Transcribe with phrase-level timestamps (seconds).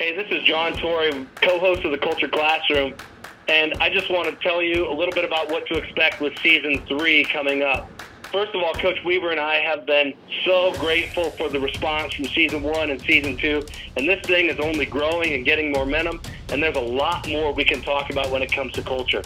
[0.00, 2.94] Hey, this is John Torrey, co-host of the Culture Classroom,
[3.48, 6.32] and I just want to tell you a little bit about what to expect with
[6.38, 7.90] season three coming up.
[8.32, 10.14] First of all, Coach Weaver and I have been
[10.46, 13.62] so grateful for the response from season one and season two,
[13.98, 17.66] and this thing is only growing and getting momentum, and there's a lot more we
[17.66, 19.20] can talk about when it comes to culture.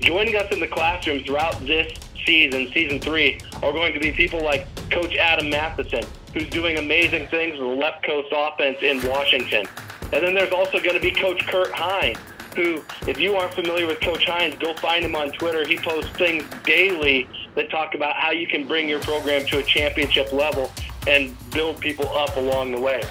[0.00, 1.90] Joining us in the classroom throughout this
[2.26, 6.04] season, season three, are going to be people like Coach Adam Matheson,
[6.34, 9.66] who's doing amazing things with the left coast offense in Washington.
[10.12, 12.18] And then there's also going to be Coach Kurt Hines,
[12.56, 15.66] who, if you aren't familiar with Coach Hines, go find him on Twitter.
[15.66, 19.62] He posts things daily that talk about how you can bring your program to a
[19.62, 20.72] championship level
[21.06, 23.02] and build people up along the way.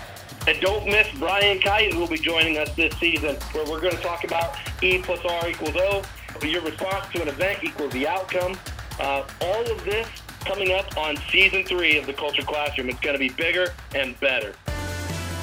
[0.47, 3.95] And don't miss Brian Kite, who will be joining us this season, where we're going
[3.95, 6.03] to talk about E plus R equals O.
[6.41, 8.57] Your response to an event equals the outcome.
[8.99, 10.07] Uh, all of this
[10.45, 12.89] coming up on season three of the Culture Classroom.
[12.89, 14.53] It's going to be bigger and better.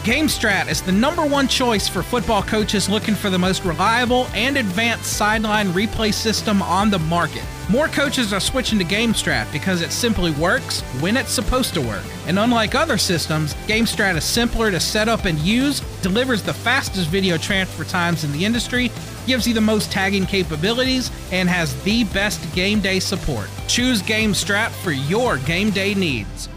[0.05, 4.59] GameStrat is the number one choice for football coaches looking for the most reliable and
[4.59, 7.43] advanced sideline replay system on the market.
[7.71, 12.05] More coaches are switching to GameStrat because it simply works when it's supposed to work.
[12.27, 17.09] And unlike other systems, GameStrat is simpler to set up and use, delivers the fastest
[17.09, 18.91] video transfer times in the industry,
[19.27, 23.49] gives you the most tagging capabilities, and has the best game day support.
[23.68, 26.51] Choose GameStrat for your game day needs.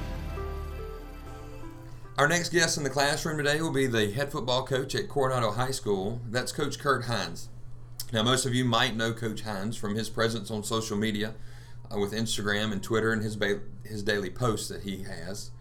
[2.18, 5.52] Our next guest in the classroom today will be the head football coach at Coronado
[5.52, 6.20] High School.
[6.28, 7.50] That's Coach Kurt Hines.
[8.12, 11.36] Now, most of you might know Coach Hines from his presence on social media
[11.94, 15.52] uh, with Instagram and Twitter and his, ba- his daily posts that he has.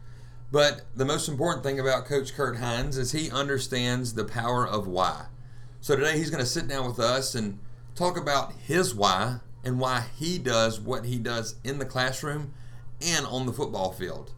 [0.50, 4.86] But the most important thing about Coach Kurt Hines is he understands the power of
[4.86, 5.26] why.
[5.82, 7.58] So today he's going to sit down with us and
[7.94, 12.54] talk about his why and why he does what he does in the classroom
[13.02, 14.32] and on the football field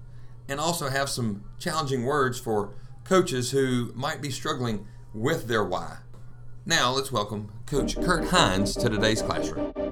[0.49, 5.99] and also have some challenging words for coaches who might be struggling with their why.
[6.65, 9.88] Now, let's welcome Coach Kurt Hines to today's classroom.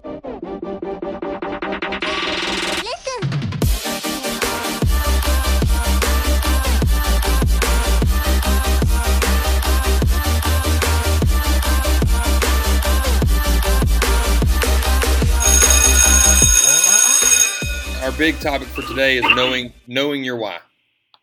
[18.19, 20.59] Big topic for today is knowing knowing your why.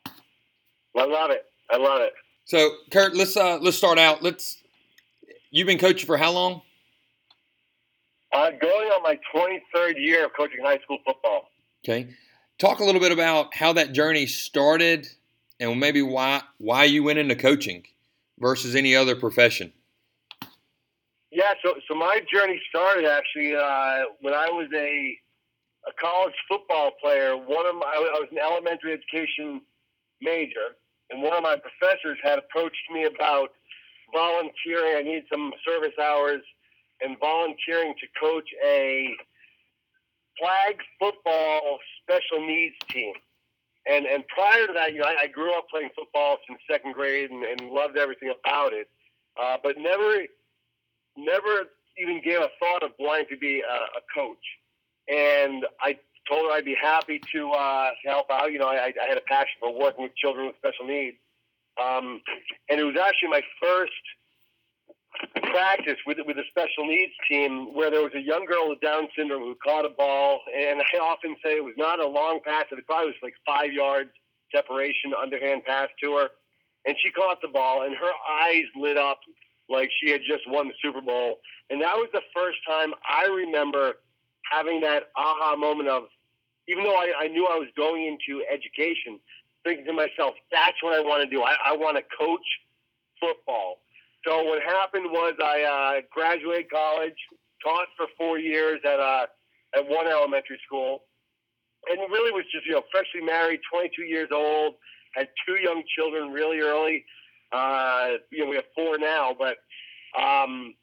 [0.05, 1.45] I love it.
[1.71, 2.13] I love it.
[2.45, 4.21] So, Kurt, let's uh, let's start out.
[4.21, 4.61] Let's.
[5.49, 6.61] You've been coaching for how long?
[8.31, 11.49] Uh, going on my 23rd year of coaching high school football.
[11.83, 12.09] Okay,
[12.57, 15.07] talk a little bit about how that journey started,
[15.59, 17.83] and maybe why why you went into coaching
[18.39, 19.73] versus any other profession.
[21.31, 25.17] Yeah, so so my journey started actually uh, when I was a
[25.87, 27.35] a college football player.
[27.35, 29.61] One of my I was an elementary education
[30.21, 30.77] major,
[31.09, 33.49] and one of my professors had approached me about
[34.13, 34.97] volunteering.
[34.97, 36.41] I needed some service hours
[37.01, 39.15] and volunteering to coach a
[40.39, 43.13] flag football special needs team.
[43.89, 46.93] And and prior to that, you know, I, I grew up playing football since second
[46.93, 48.87] grade and, and loved everything about it,
[49.41, 50.23] uh, but never
[51.17, 51.67] never
[51.97, 54.43] even gave a thought of wanting to be a, a coach.
[55.07, 55.97] And I
[56.29, 58.51] told her I'd be happy to, uh, help out.
[58.51, 61.17] You know, I, I had a passion for working with children with special needs.
[61.81, 62.21] Um,
[62.69, 63.91] and it was actually my first
[65.51, 69.07] practice with with a special needs team where there was a young girl with Down
[69.15, 72.65] syndrome who caught a ball, and I often say it was not a long pass;
[72.71, 74.09] it probably was like five yards
[74.53, 76.29] separation, underhand pass to her,
[76.85, 78.11] and she caught the ball, and her
[78.43, 79.19] eyes lit up
[79.69, 81.37] like she had just won the Super Bowl,
[81.69, 83.93] and that was the first time I remember
[84.51, 86.03] having that aha moment of,
[86.67, 89.19] even though I, I knew I was going into education,
[89.63, 91.43] thinking to myself, that's what I want to do.
[91.43, 92.45] I, I want to coach
[93.19, 93.79] football.
[94.25, 97.17] So what happened was I uh, graduated college,
[97.63, 99.25] taught for four years at uh,
[99.75, 101.03] at one elementary school,
[101.89, 104.75] and really was just you know freshly married, 22 years old,
[105.13, 107.05] had two young children really early.
[107.51, 109.57] Uh, you know we have four now, but
[110.19, 110.73] um,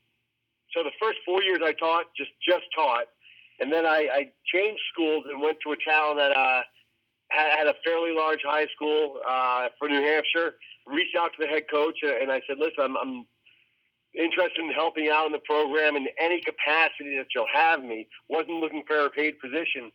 [0.74, 3.04] so the first four years I taught just just taught,
[3.60, 6.62] and then I, I changed schools and went to a town that uh,
[7.28, 10.54] had, a fairly large high school uh, for New Hampshire.
[10.86, 13.26] Reached out to the head coach and I said, "Listen, I'm, I'm
[14.18, 18.08] interested in helping out in the program in any capacity that you'll have me.
[18.28, 19.92] wasn't looking for a paid position."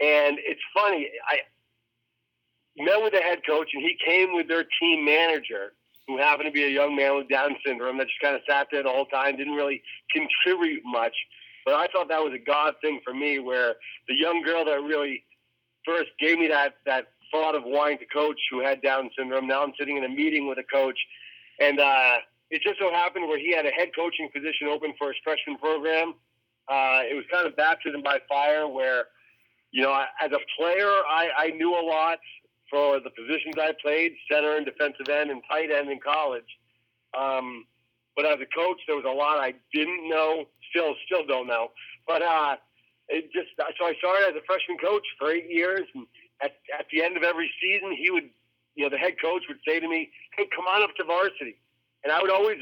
[0.00, 1.40] And it's funny, I
[2.78, 5.72] met with the head coach and he came with their team manager
[6.06, 8.68] who happened to be a young man with Down syndrome that just kind of sat
[8.70, 11.14] there the whole time, didn't really contribute much.
[11.68, 13.74] But I thought that was a God thing for me, where
[14.08, 15.22] the young girl that really
[15.84, 19.46] first gave me that that thought of wanting to coach, who had Down syndrome.
[19.46, 20.98] Now I'm sitting in a meeting with a coach,
[21.60, 22.14] and uh,
[22.50, 25.58] it just so happened where he had a head coaching position open for his freshman
[25.58, 26.14] program.
[26.68, 29.04] Uh, it was kind of baptism by fire where,
[29.70, 29.92] you know,
[30.22, 32.18] as a player, I, I knew a lot
[32.70, 36.48] for the positions I played, center and defensive end and tight end in college.
[37.12, 37.66] Um,
[38.16, 41.70] but as a coach, there was a lot I didn't know, still still don't know.
[42.06, 42.56] But uh,
[43.08, 46.06] it just so I started as a freshman coach for eight years, and
[46.42, 48.28] at at the end of every season, he would,
[48.74, 51.56] you know, the head coach would say to me, "Hey, come on up to varsity,"
[52.04, 52.58] and I would always,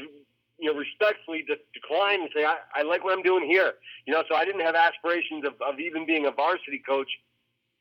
[0.57, 3.73] you know, respectfully de- decline and say, I, "I like what I'm doing here,"
[4.05, 4.23] you know.
[4.29, 7.09] So I didn't have aspirations of, of even being a varsity coach,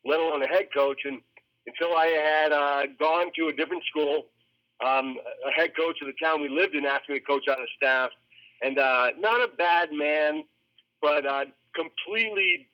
[0.05, 1.21] let alone a head coach, and
[1.67, 4.27] until I had uh, gone to a different school.
[4.85, 7.57] Um, a head coach of the town we lived in asked me to coach on
[7.57, 8.11] the staff,
[8.63, 10.45] and uh, not a bad man,
[11.03, 11.45] but uh,
[11.75, 12.69] completely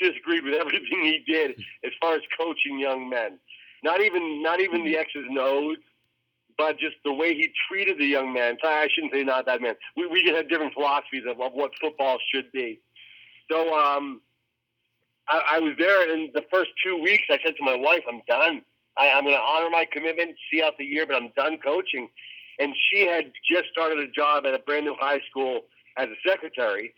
[0.00, 1.52] disagreed with everything he did
[1.84, 3.38] as far as coaching young men.
[3.82, 5.76] Not even not even the X's and
[6.58, 8.58] but just the way he treated the young men.
[8.62, 9.74] I shouldn't say not that man.
[9.96, 12.80] We we just had different philosophies of, of what football should be.
[13.50, 14.20] So um,
[15.28, 18.20] I, I was there, in the first two weeks, I said to my wife, "I'm
[18.28, 18.62] done.
[18.98, 22.10] I, I'm going to honor my commitment, see out the year, but I'm done coaching."
[22.60, 25.62] And she had just started a job at a brand new high school
[25.96, 26.94] as a secretary,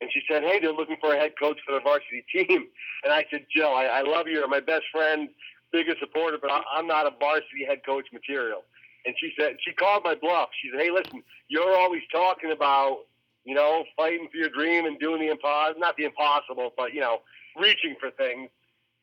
[0.00, 2.66] and she said, "Hey, they're looking for a head coach for the varsity team."
[3.04, 4.34] And I said, "Jill, I, I love you.
[4.34, 5.28] You're my best friend,
[5.72, 8.64] biggest supporter, but I, I'm not a varsity head coach material."
[9.06, 10.48] And she said, she called my bluff.
[10.62, 13.04] She said, "Hey, listen, you're always talking about,
[13.44, 17.00] you know, fighting for your dream and doing the impossible, not the impossible, but you
[17.00, 17.20] know,
[17.56, 18.50] reaching for things."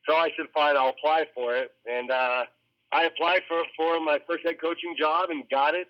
[0.06, 2.44] So I said, "Fine, I'll apply for it." And uh,
[2.92, 5.88] I applied for for my first head coaching job and got it.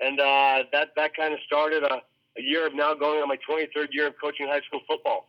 [0.00, 2.02] And uh, that that kind of started a
[2.38, 5.28] a year of now going on my 23rd year of coaching high school football.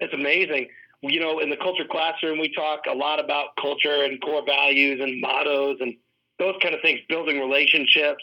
[0.00, 0.68] It's amazing.
[1.00, 5.00] You know, in the culture classroom, we talk a lot about culture and core values
[5.00, 5.96] and mottos and
[6.38, 8.22] those kind of things, building relationships.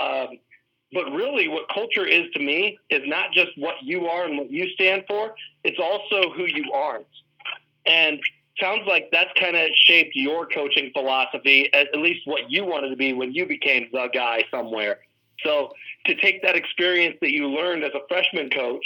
[0.00, 0.38] Um,
[0.92, 4.50] but really, what culture is to me is not just what you are and what
[4.50, 7.06] you stand for, it's also who you aren't.
[7.86, 8.20] And
[8.58, 12.96] sounds like that's kind of shaped your coaching philosophy, at, least what you wanted to
[12.96, 15.00] be when you became the guy somewhere.
[15.44, 15.72] So
[16.06, 18.84] to take that experience that you learned as a freshman coach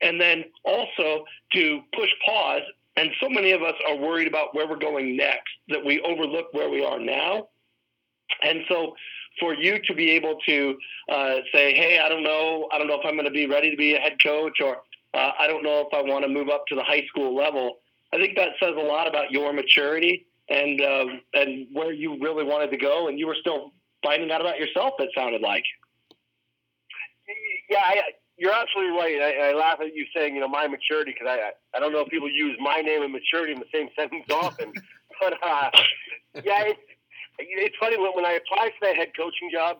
[0.00, 2.62] and then also to push pause
[2.96, 6.52] and so many of us are worried about where we're going next that we overlook
[6.52, 7.48] where we are now
[8.42, 8.94] and so
[9.40, 10.76] for you to be able to
[11.10, 13.70] uh, say hey i don't know i don't know if i'm going to be ready
[13.70, 14.78] to be a head coach or
[15.14, 17.78] uh, i don't know if i want to move up to the high school level
[18.12, 22.44] i think that says a lot about your maturity and uh, and where you really
[22.44, 23.72] wanted to go and you were still
[24.02, 25.64] finding out about yourself it sounded like
[27.68, 28.00] yeah, I,
[28.36, 29.20] you're absolutely right.
[29.20, 32.00] I, I laugh at you saying, you know, my maturity because I I don't know
[32.00, 34.72] if people use my name and maturity in the same sentence often,
[35.20, 35.70] but uh,
[36.44, 36.80] yeah, it's
[37.38, 39.78] it's funny when, when I applied for that head coaching job,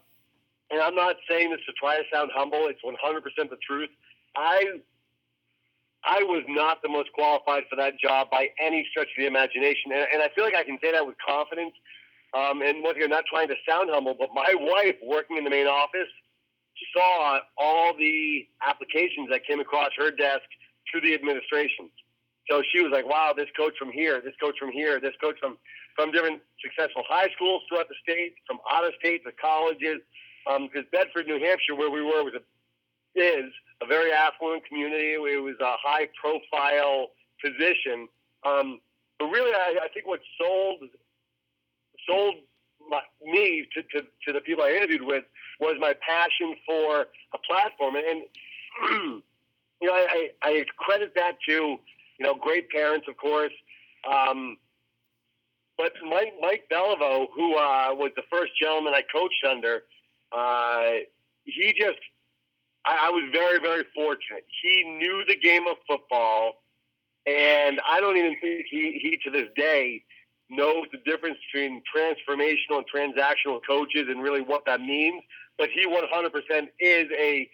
[0.70, 2.66] and I'm not saying this to try to sound humble.
[2.68, 3.90] It's 100% the truth.
[4.36, 4.80] I
[6.06, 9.90] I was not the most qualified for that job by any stretch of the imagination,
[9.92, 11.74] and, and I feel like I can say that with confidence.
[12.34, 15.50] Um, and once again, not trying to sound humble, but my wife working in the
[15.50, 16.10] main office
[16.94, 20.44] saw all the applications that came across her desk
[20.90, 21.90] through the administration.
[22.48, 25.36] So she was like, wow, this coach from here, this coach from here, this coach
[25.40, 25.58] from,
[25.96, 29.98] from different successful high schools throughout the state, from out of state to colleges.
[30.46, 32.42] Because um, Bedford, New Hampshire, where we were, was a,
[33.16, 35.14] is a very affluent community.
[35.14, 37.08] It was a high profile
[37.42, 38.08] position.
[38.44, 38.80] Um,
[39.18, 40.82] but really, I, I think what sold
[42.08, 42.34] sold
[42.88, 45.24] my, me to, to, to the people I interviewed with
[45.60, 47.96] was my passion for a platform.
[47.96, 48.22] And,
[49.80, 51.78] you know, I, I credit that to, you
[52.20, 53.52] know, great parents, of course.
[54.10, 54.56] Um,
[55.76, 59.82] but Mike, Mike Beliveau, who uh, was the first gentleman I coached under,
[60.32, 61.04] uh,
[61.44, 61.98] he just,
[62.86, 64.44] I, I was very, very fortunate.
[64.62, 66.62] He knew the game of football.
[67.26, 70.04] And I don't even think he, he to this day
[70.48, 75.22] knows the difference between transformational and transactional coaches and really what that means
[75.58, 77.48] but he 100% is a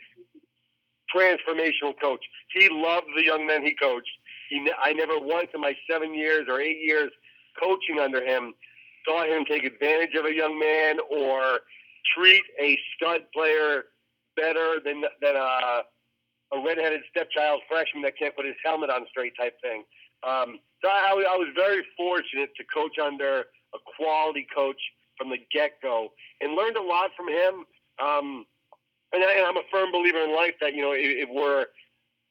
[1.14, 2.24] transformational coach.
[2.52, 4.10] He loved the young men he coached.
[4.48, 7.10] He, I never once in my seven years or eight years
[7.60, 8.54] coaching under him
[9.06, 11.60] saw him take advantage of a young man or
[12.16, 13.84] treat a stud player
[14.36, 15.82] better than than a,
[16.52, 19.84] a redheaded stepchild freshman that can't put his helmet on straight type thing.
[20.26, 24.80] Um, so I, I was very fortunate to coach under a quality coach
[25.16, 26.08] from the get go
[26.40, 27.64] and learned a lot from him.
[28.02, 28.46] Um,
[29.12, 31.66] and, I, am a firm believer in life that, you know, if, if, we're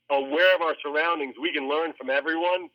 [0.09, 2.69] aware of our surroundings, we can learn from everyone.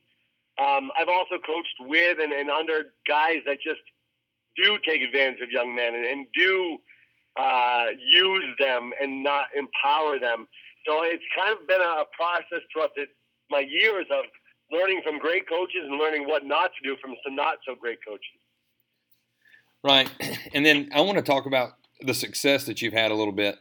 [0.59, 3.81] Um, I've also coached with and, and, under guys that just
[4.57, 6.79] do take advantage of young men and, and do
[7.39, 10.47] uh, use them and not empower them.
[10.87, 13.05] So it's kind of been a process throughout the,
[13.51, 14.25] my years of
[14.71, 17.99] learning from great coaches and learning what not to do from some not so great
[18.07, 18.41] coaches.
[19.83, 20.11] Right.
[20.55, 23.59] And then I want to talk about the success that you've had a little bit.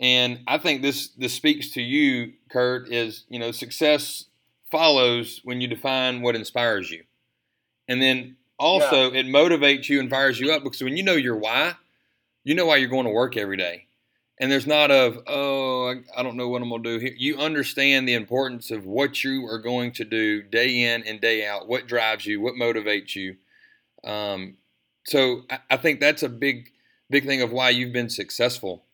[0.00, 4.26] And I think this this speaks to you, Kurt, is you know, success
[4.70, 7.04] follows when you define what inspires you.
[7.88, 9.20] And then also yeah.
[9.20, 11.74] it motivates you and fires you up because when you know your why,
[12.44, 13.86] you know why you're going to work every day.
[14.38, 17.14] And there's not of, oh, I, I don't know what I'm going to do here.
[17.16, 21.46] You understand the importance of what you are going to do day in and day
[21.46, 23.36] out, what drives you, what motivates you.
[24.02, 24.56] Um,
[25.04, 26.70] so I, I, think that's a big,
[27.10, 28.84] big thing of why you've been successful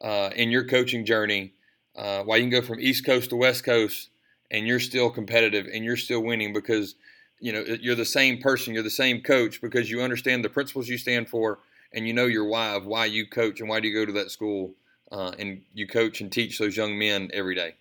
[0.00, 1.52] uh, in your coaching journey,
[1.94, 4.08] uh, why you can go from East Coast to West Coast
[4.50, 6.94] and you're still competitive and you're still winning because
[7.40, 10.88] you know you're the same person, you're the same coach because you understand the principles
[10.88, 11.58] you stand for
[11.92, 14.12] and you know your why of why you coach and why do you go to
[14.12, 14.74] that school
[15.10, 17.74] uh, and you coach and teach those young men every day.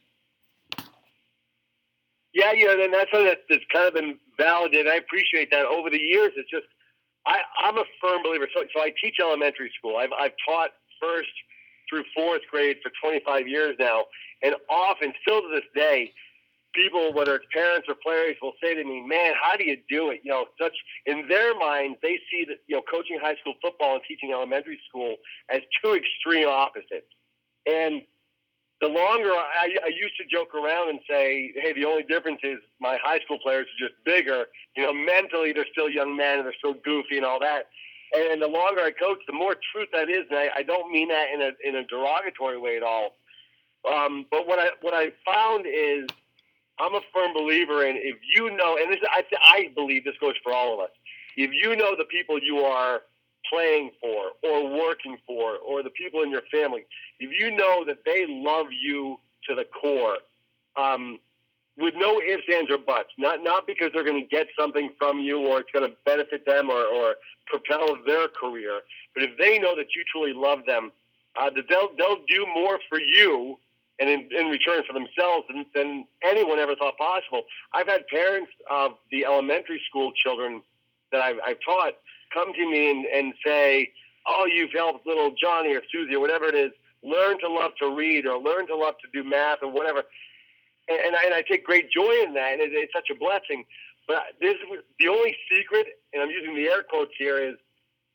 [2.33, 4.87] Yeah, you know, and that's something that's kind of been validated.
[4.87, 5.65] I appreciate that.
[5.65, 6.67] Over the years, it's just
[7.25, 8.47] I, I'm a firm believer.
[8.55, 9.97] So, so I teach elementary school.
[9.97, 10.71] I've, I've taught
[11.01, 11.29] first
[11.89, 14.05] through fourth grade for 25 years now,
[14.43, 16.13] and often, still to this day,
[16.73, 20.11] people, whether it's parents or players, will say to me, "Man, how do you do
[20.11, 23.55] it?" You know, such in their minds, they see that you know coaching high school
[23.61, 25.17] football and teaching elementary school
[25.49, 27.11] as two extreme opposites.
[27.65, 28.03] And
[28.79, 32.59] the longer I, I used to joke around and say, "Hey, the only difference is
[32.79, 34.47] my high school players are just bigger.
[34.75, 37.69] You know, mentally they're still young men and they're still goofy and all that."
[38.15, 40.25] And the longer I coach, the more truth that is.
[40.29, 43.15] And I, I don't mean that in a in a derogatory way at all.
[43.91, 46.07] Um, but what I what I found is
[46.79, 50.35] I'm a firm believer in if you know, and this I, I believe this goes
[50.43, 50.91] for all of us.
[51.35, 53.01] If you know the people you are
[53.51, 56.85] playing for or working for or the people in your family,
[57.19, 60.17] if you know that they love you to the core,
[60.75, 61.19] um,
[61.77, 65.19] with no ifs, ands, or buts, not not because they're going to get something from
[65.19, 67.15] you or it's going to benefit them or, or
[67.45, 68.81] propel their career,
[69.13, 70.91] but if they know that you truly love them,
[71.39, 73.57] uh, that they'll they'll do more for you
[73.99, 77.43] and in, in return for themselves than, than anyone ever thought possible.
[77.73, 80.61] I've had parents of the elementary school children
[81.11, 81.93] that I've, I've taught
[82.33, 83.91] come to me and, and say,
[84.27, 86.71] "Oh, you've helped little Johnny or Susie or whatever it is
[87.03, 90.03] learn to love to read or learn to love to do math or whatever."
[90.89, 93.17] And, and, I, and I take great joy in that, and it, it's such a
[93.17, 93.65] blessing.
[94.07, 94.55] But this
[94.99, 97.55] the only secret, and I'm using the air quotes here, is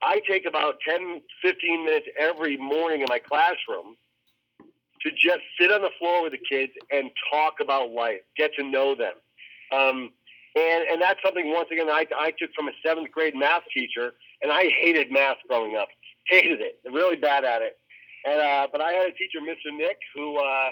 [0.02, 3.96] I take about 10, 15 minutes every morning in my classroom
[5.04, 8.62] to just sit on the floor with the kids and talk about life, get to
[8.62, 9.14] know them.
[9.72, 10.10] Um,
[10.54, 14.12] and, and that's something, once again, I, I took from a seventh grade math teacher,
[14.42, 15.88] and I hated math growing up.
[16.28, 16.78] Hated it.
[16.90, 17.78] Really bad at it.
[18.24, 19.76] And, uh, but I had a teacher, Mr.
[19.76, 20.70] Nick, who uh,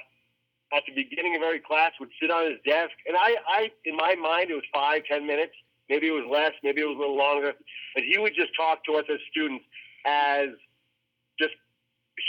[0.72, 2.92] at the beginning of every class would sit on his desk.
[3.06, 5.52] And I, I, in my mind, it was five, ten minutes.
[5.88, 6.52] Maybe it was less.
[6.62, 7.52] Maybe it was a little longer.
[7.94, 9.64] But he would just talk to us as students
[10.06, 10.50] as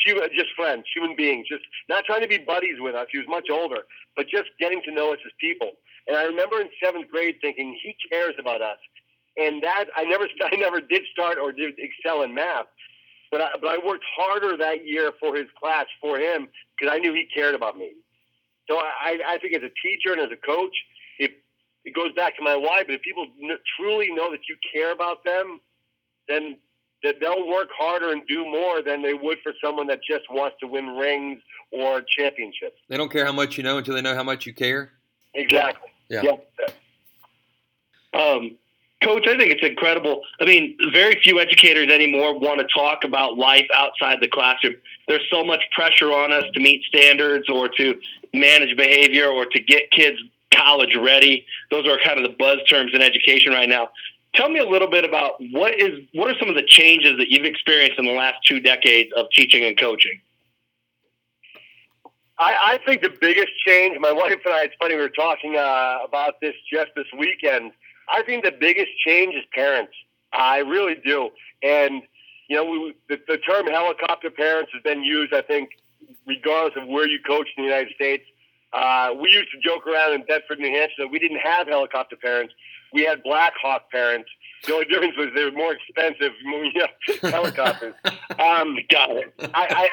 [0.06, 3.08] human, just friends, human beings, just not trying to be buddies with us.
[3.12, 3.84] He was much older,
[4.16, 5.72] but just getting to know us as people.
[6.08, 8.78] And I remember in seventh grade thinking he cares about us,
[9.38, 12.68] and that I never, I never did start or did excel in math,
[13.32, 17.00] but I, but I worked harder that year for his class for him because I
[17.00, 17.94] knew he cared about me.
[18.70, 20.76] So I, I think as a teacher and as a coach,
[21.20, 21.32] it
[21.84, 24.92] it goes back to my why, but if people n- truly know that you care
[24.92, 25.60] about them,
[26.28, 26.58] then
[27.04, 30.58] that they'll work harder and do more than they would for someone that just wants
[30.60, 31.42] to win rings
[31.72, 32.78] or championships.
[32.90, 34.92] They don't care how much you know until they know how much you care.
[35.34, 35.90] Exactly.
[36.10, 36.22] Yeah.
[36.24, 36.70] yeah.
[38.14, 38.58] Um,
[39.02, 40.22] Coach, I think it's incredible.
[40.40, 44.76] I mean, very few educators anymore want to talk about life outside the classroom.
[45.08, 48.00] There's so much pressure on us to meet standards or to
[48.34, 50.20] manage behavior or to get kids
[50.54, 51.46] college ready.
[51.72, 53.90] Those are kind of the buzz terms in education right now.
[54.34, 57.30] Tell me a little bit about what is what are some of the changes that
[57.30, 60.22] you've experienced in the last two decades of teaching and coaching?
[62.40, 65.58] I, I think the biggest change, my wife and I, it's funny, we were talking
[65.58, 67.72] uh, about this just this weekend.
[68.10, 69.94] I think the biggest change is parents.
[70.34, 71.30] I really do.
[71.62, 72.02] And,
[72.48, 75.70] you know, we, the, the term helicopter parents has been used, I think,
[76.26, 78.24] regardless of where you coach in the United States.
[78.74, 82.16] Uh, we used to joke around in Bedford, New Hampshire, that we didn't have helicopter
[82.16, 82.54] parents.
[82.94, 84.30] We had Black Hawk parents.
[84.66, 87.96] The only difference was they were more expensive you know, helicopters.
[88.40, 89.34] um, Got it.
[89.54, 89.90] I,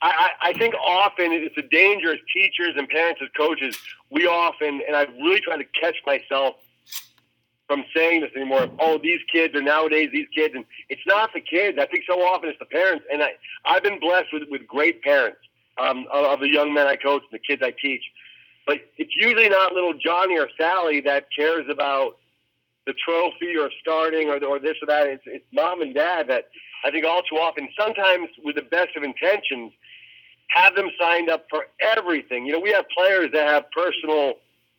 [0.00, 3.76] I, I, think often it's a danger as teachers and parents as coaches.
[4.10, 6.56] We often, and I really try to catch myself
[7.66, 8.68] from saying this anymore.
[8.78, 11.78] Oh, these kids are nowadays these kids, and it's not the kids.
[11.80, 13.04] I think so often it's the parents.
[13.10, 13.30] And I
[13.64, 15.38] I've been blessed with with great parents
[15.78, 18.02] um, of, the young men I coach and the kids I teach.
[18.66, 22.16] But it's usually not little Johnny or Sally that cares about
[22.86, 25.06] the trophy or starting or, or this or that.
[25.06, 26.48] It's, it's mom and dad that
[26.84, 29.72] I think all too often, sometimes with the best of intentions,
[30.48, 32.46] have them signed up for everything.
[32.46, 34.34] You know, we have players that have personal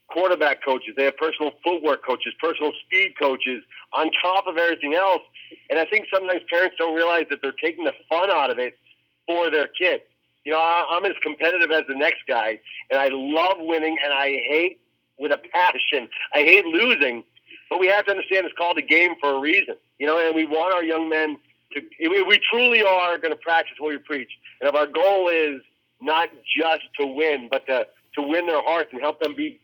[0.08, 5.22] quarterback coaches, they have personal footwork coaches, personal speed coaches on top of everything else.
[5.70, 8.78] And I think sometimes parents don't realize that they're taking the fun out of it
[9.26, 10.04] for their kids.
[10.46, 12.60] You know, I'm as competitive as the next guy,
[12.92, 14.80] and I love winning, and I hate
[15.18, 16.08] with a passion.
[16.34, 17.24] I hate losing,
[17.70, 19.76] but we have to understand it's called a game for a reason.
[19.98, 21.38] You know, and we want our young men
[21.74, 21.82] to.
[22.08, 24.30] We truly are going to practice what we preach,
[24.62, 25.62] and if our goal is
[26.00, 29.60] not just to win, but to to win their hearts and help them be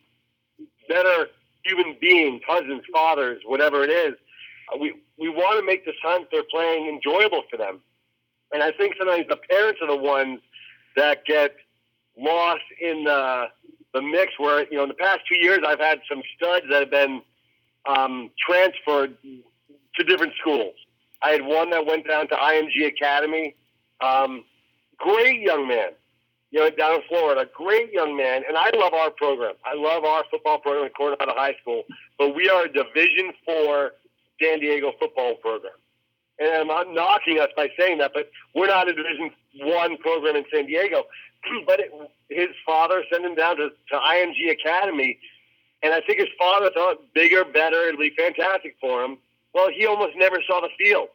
[0.90, 1.28] better
[1.64, 4.16] human beings, husbands, fathers, whatever it is,
[4.74, 7.82] uh, we we want to make the time they're playing enjoyable for them.
[8.52, 10.40] And I think sometimes the parents are the ones
[10.96, 11.56] that get
[12.18, 13.46] lost in the
[13.94, 14.34] the mix.
[14.38, 17.22] Where you know, in the past two years, I've had some studs that have been
[17.86, 20.76] um, transferred to different schools.
[21.24, 23.56] I had one that went down to IMG Academy.
[24.02, 24.44] Um,
[24.98, 25.90] great young man,
[26.50, 27.48] you know, down in Florida.
[27.54, 29.54] Great young man, and I love our program.
[29.66, 31.84] I love our football program at Coronado High School.
[32.18, 33.92] But we are a Division Four
[34.42, 35.74] San Diego football program
[36.40, 40.36] and I'm not knocking us by saying that, but we're not a Division One program
[40.36, 41.04] in San Diego.
[41.68, 41.92] but it,
[42.30, 45.20] his father sent him down to, to IMG Academy,
[45.84, 49.18] and I think his father thought bigger, better, it'd be fantastic for him.
[49.54, 51.10] Well, he almost never saw the field.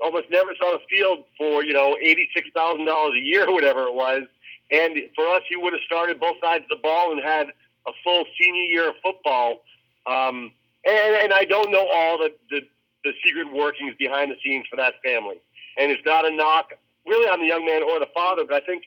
[0.00, 3.54] Almost never saw the field for you know eighty six thousand dollars a year, or
[3.54, 4.22] whatever it was.
[4.70, 7.48] And for us, he would have started both sides of the ball and had
[7.86, 9.62] a full senior year of football.
[10.06, 10.52] Um,
[10.84, 12.62] and, and I don't know all the, the
[13.06, 15.40] the secret workings behind the scenes for that family.
[15.78, 16.72] And it's not a knock
[17.06, 18.82] really on the young man or the father, but I think,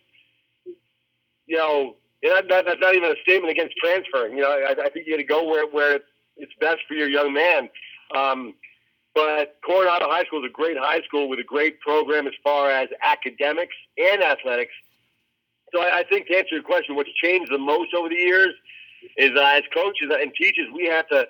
[1.48, 4.36] you know, that, that's not even a statement against transferring.
[4.36, 6.02] You know, I, I think you got to go where, where
[6.36, 7.70] it's best for your young man.
[8.14, 8.56] Um,
[9.16, 12.70] but Coronado High School is a great high school with a great program as far
[12.70, 14.74] as academics and athletics.
[15.74, 18.54] So I, I think to answer your question, what's changed the most over the years
[19.18, 21.28] is uh, as coaches and teachers, we have to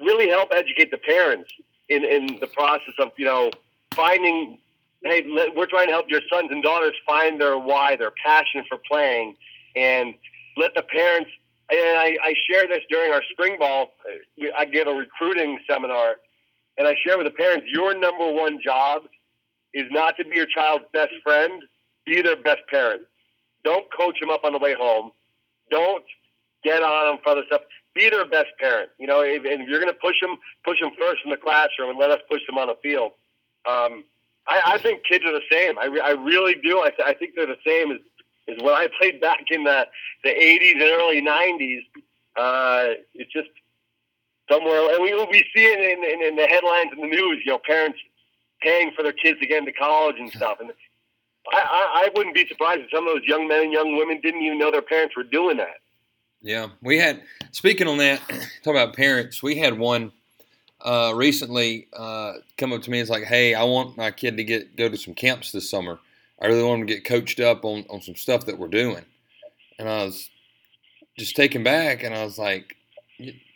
[0.00, 1.50] really help educate the parents
[1.88, 3.50] in, in the process of, you know,
[3.94, 4.58] finding,
[5.04, 8.78] hey, we're trying to help your sons and daughters find their why, their passion for
[8.90, 9.36] playing,
[9.74, 10.14] and
[10.56, 11.30] let the parents,
[11.70, 13.92] and I, I share this during our spring ball,
[14.56, 16.16] I give a recruiting seminar,
[16.78, 19.02] and I share with the parents, your number one job
[19.72, 21.62] is not to be your child's best friend,
[22.04, 23.02] be their best parent.
[23.64, 25.10] Don't coach them up on the way home.
[25.70, 26.04] Don't
[26.62, 27.62] get on them for other stuff
[27.96, 28.90] be their best parent.
[28.98, 31.36] You know, if, and if you're going to push them, push them first in the
[31.36, 33.12] classroom and let us push them on the field.
[33.66, 34.04] Um,
[34.46, 35.78] I, I think kids are the same.
[35.78, 36.80] I, I really do.
[36.80, 37.98] I, th- I think they're the same as,
[38.48, 39.86] as when I played back in the,
[40.22, 41.80] the 80s and early 90s.
[42.36, 43.48] Uh, it's just
[44.48, 47.50] somewhere, and we, we see it in, in, in the headlines in the news, you
[47.50, 47.98] know, parents
[48.60, 50.58] paying for their kids to get into college and stuff.
[50.60, 50.70] And
[51.52, 54.20] I, I, I wouldn't be surprised if some of those young men and young women
[54.20, 55.80] didn't even know their parents were doing that.
[56.42, 57.22] Yeah, we had.
[57.52, 58.20] Speaking on that,
[58.62, 59.42] talk about parents.
[59.42, 60.12] We had one
[60.80, 63.00] uh, recently uh, come up to me.
[63.00, 65.98] It's like, hey, I want my kid to get go to some camps this summer.
[66.40, 69.04] I really want him to get coached up on on some stuff that we're doing.
[69.78, 70.30] And I was
[71.18, 72.76] just taken back, and I was like,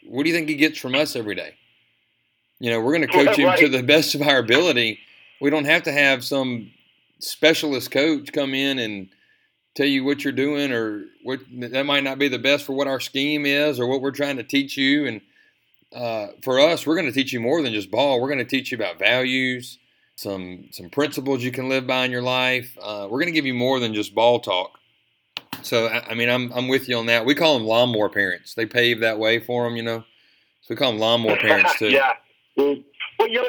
[0.07, 1.55] what do you think he gets from us every day?
[2.59, 4.99] You know, we're going to coach him to the best of our ability.
[5.41, 6.71] We don't have to have some
[7.19, 9.09] specialist coach come in and
[9.81, 12.87] tell you what you're doing or what that might not be the best for what
[12.87, 15.07] our scheme is or what we're trying to teach you.
[15.07, 15.21] And
[15.95, 18.21] uh, for us we're going to teach you more than just ball.
[18.21, 19.79] We're going to teach you about values
[20.17, 22.77] some some principles you can live by in your life.
[22.83, 24.73] Uh, we're going to give you more than just ball talk.
[25.63, 27.25] So I, I, mean I'm, I'm with you on that.
[27.25, 28.53] We call them lawnmower parents.
[28.55, 30.05] They pave that way for them you know?
[30.61, 31.89] So we call them lawnmower parents too.
[31.89, 32.13] Yeah.
[32.57, 32.77] Well
[33.21, 33.49] you know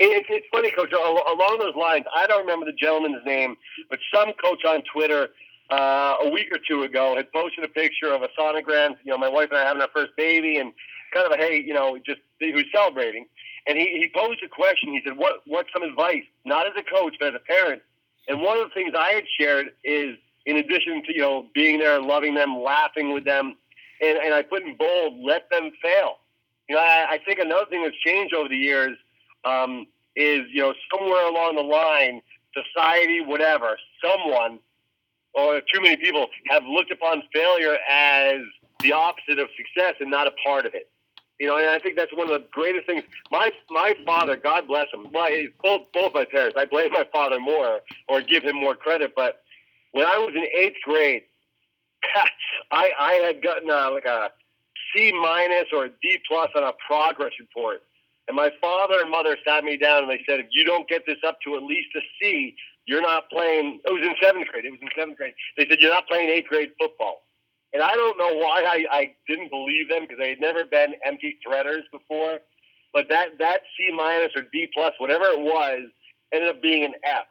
[0.00, 0.92] it's, it's funny, Coach.
[0.92, 3.56] Along those lines, I don't remember the gentleman's name,
[3.90, 5.30] but some coach on Twitter
[5.70, 8.96] uh, a week or two ago had posted a picture of a sonogram.
[9.04, 10.72] You know, my wife and I having our first baby, and
[11.12, 13.26] kind of a hey, you know, just he was celebrating.
[13.66, 14.92] And he, he posed a question.
[14.92, 17.82] He said, "What what's some advice, not as a coach, but as a parent?"
[18.28, 21.78] And one of the things I had shared is, in addition to you know being
[21.78, 23.56] there loving them, laughing with them,
[24.00, 26.18] and, and I put in bold, let them fail.
[26.68, 28.96] You know, I, I think another thing that's changed over the years
[29.44, 32.22] um, is you know somewhere along the line,
[32.54, 34.60] society, whatever, someone
[35.34, 38.40] or too many people have looked upon failure as
[38.80, 40.90] the opposite of success and not a part of it.
[41.40, 43.04] You know, and I think that's one of the greatest things.
[43.30, 45.06] My my father, God bless him.
[45.12, 46.56] My both both my parents.
[46.58, 49.12] I blame my father more or give him more credit.
[49.14, 49.42] But
[49.92, 51.22] when I was in eighth grade,
[52.72, 54.30] I I had gotten a, like a
[54.92, 57.82] C minus or a D plus on a progress report.
[58.26, 61.06] And my father and mother sat me down and they said, if you don't get
[61.06, 62.54] this up to at least a C,
[62.88, 63.80] you're not playing.
[63.84, 64.64] It was in seventh grade.
[64.64, 65.34] It was in seventh grade.
[65.56, 67.22] They said, you're not playing eighth grade football.
[67.74, 70.94] And I don't know why I, I didn't believe them because they had never been
[71.04, 72.38] empty threaders before.
[72.94, 75.82] But that, that C minus or D plus, whatever it was,
[76.32, 77.26] ended up being an F.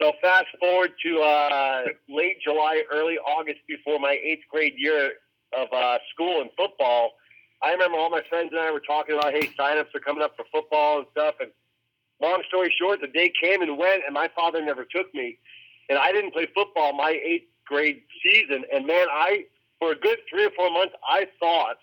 [0.00, 5.12] So fast forward to uh, late July, early August before my eighth grade year
[5.54, 7.10] of uh, school and football.
[7.62, 10.32] I remember all my friends and I were talking about, hey, signups are coming up
[10.36, 11.34] for football and stuff.
[11.40, 11.50] And
[12.20, 15.38] long story short, the day came and went, and my father never took me.
[15.88, 18.64] And I didn't play football my eighth grade season.
[18.72, 19.44] And man, I,
[19.78, 21.78] for a good three or four months, I thought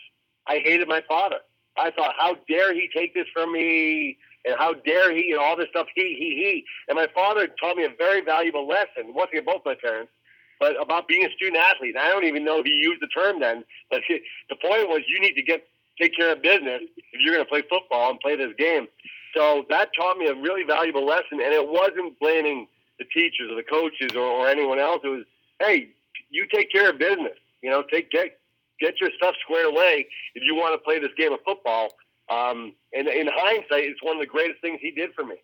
[0.48, 1.38] I hated my father.
[1.78, 4.18] I thought, how dare he take this from me?
[4.46, 6.66] And how dare he, and all this stuff, he, he, he.
[6.88, 10.12] And my father taught me a very valuable lesson, once again, both my parents,
[10.60, 11.96] but about being a student athlete.
[12.00, 15.20] I don't even know if he used the term then, but the point was you
[15.20, 15.68] need to get
[16.00, 18.88] take care of business if you're going to play football and play this game.
[19.36, 22.68] So that taught me a really valuable lesson, and it wasn't blaming
[23.00, 25.02] the teachers or the coaches or, or anyone else.
[25.04, 25.26] It was,
[25.60, 25.90] hey,
[26.30, 27.38] you take care of business.
[27.62, 28.40] You know, take get
[28.80, 31.90] get your stuff squared away if you want to play this game of football.
[32.30, 35.36] Um, and in hindsight, it's one of the greatest things he did for me.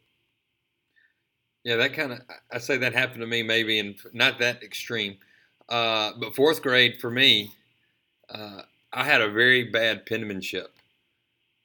[1.63, 2.19] Yeah, that kind of
[2.51, 5.17] I say that happened to me maybe in not that extreme,
[5.69, 7.51] uh, but fourth grade for me,
[8.29, 8.63] uh,
[8.93, 10.73] I had a very bad penmanship,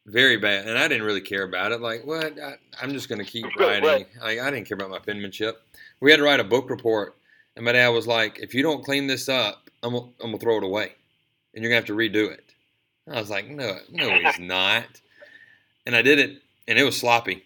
[0.06, 1.80] very bad, and I didn't really care about it.
[1.80, 2.38] Like, what?
[2.40, 4.06] I, am just going to keep writing.
[4.20, 5.62] Like, I didn't care about my penmanship.
[6.00, 7.16] We had to write a book report,
[7.56, 10.38] and my dad was like, "If you don't clean this up, I'm gonna, I'm gonna
[10.38, 10.92] throw it away,
[11.54, 12.54] and you're gonna have to redo it."
[13.06, 15.00] I was like, "No, no, he's not."
[15.86, 17.44] And I did it, and it was sloppy.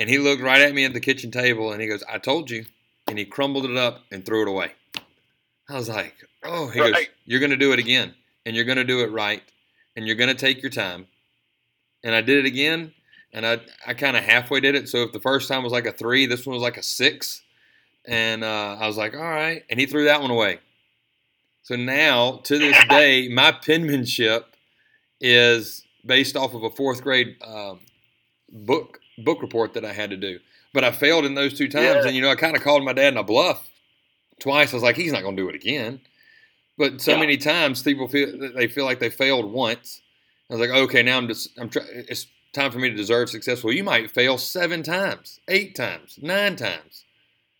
[0.00, 2.50] And he looked right at me at the kitchen table and he goes, I told
[2.50, 2.64] you.
[3.06, 4.72] And he crumbled it up and threw it away.
[5.68, 6.94] I was like, oh, he right.
[6.94, 8.14] goes, you're going to do it again.
[8.46, 9.42] And you're going to do it right.
[9.96, 11.06] And you're going to take your time.
[12.02, 12.92] And I did it again.
[13.32, 14.88] And I, I kind of halfway did it.
[14.88, 17.42] So if the first time was like a three, this one was like a six.
[18.06, 19.62] And uh, I was like, all right.
[19.70, 20.60] And he threw that one away.
[21.62, 24.56] So now, to this day, my penmanship
[25.20, 27.80] is based off of a fourth grade um,
[28.50, 30.40] book book report that I had to do.
[30.72, 32.06] But I failed in those two times, yeah.
[32.06, 33.68] and you know I kind of called my dad in a bluff
[34.40, 34.72] twice.
[34.72, 36.00] I was like, he's not going to do it again.
[36.80, 37.20] But so yeah.
[37.20, 40.00] many times people feel they feel like they failed once.
[40.48, 41.86] I was like, okay, now I'm just I'm trying.
[41.92, 43.62] It's time for me to deserve success.
[43.62, 47.04] Well, you might fail seven times, eight times, nine times.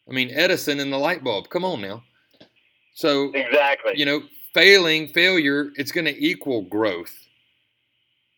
[0.08, 1.50] I mean, Edison and the light bulb.
[1.50, 2.02] Come on now.
[2.94, 4.22] So exactly, you know,
[4.54, 7.28] failing, failure, it's going to equal growth.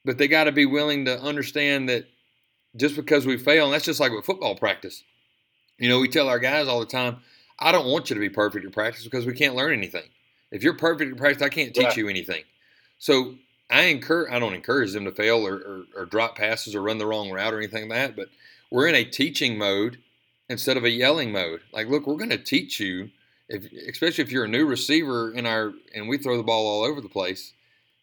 [0.04, 2.06] But they got to be willing to understand that
[2.74, 5.04] just because we fail, and that's just like with football practice.
[5.78, 7.18] You know, we tell our guys all the time,
[7.60, 10.08] I don't want you to be perfect in practice because we can't learn anything.
[10.52, 12.44] If you're perfect in practice, I can't teach you anything.
[12.98, 13.34] So
[13.70, 16.98] I encourage, I don't encourage them to fail or, or, or, drop passes or run
[16.98, 18.16] the wrong route or anything like that.
[18.16, 18.28] But
[18.70, 19.98] we're in a teaching mode
[20.50, 21.62] instead of a yelling mode.
[21.72, 23.10] Like, look, we're going to teach you,
[23.48, 26.84] if, especially if you're a new receiver in our and we throw the ball all
[26.84, 27.54] over the place.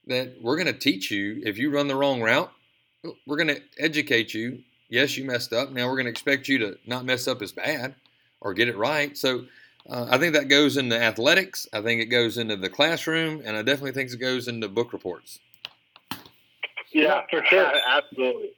[0.07, 2.51] That we're going to teach you if you run the wrong route,
[3.27, 4.63] we're going to educate you.
[4.89, 5.71] Yes, you messed up.
[5.71, 7.93] Now we're going to expect you to not mess up as bad
[8.41, 9.15] or get it right.
[9.15, 9.45] So
[9.87, 11.67] uh, I think that goes into athletics.
[11.73, 14.93] I think it goes into the classroom, and I definitely think it goes into book
[14.93, 15.39] reports.
[16.91, 18.51] Yeah, for sure, absolutely.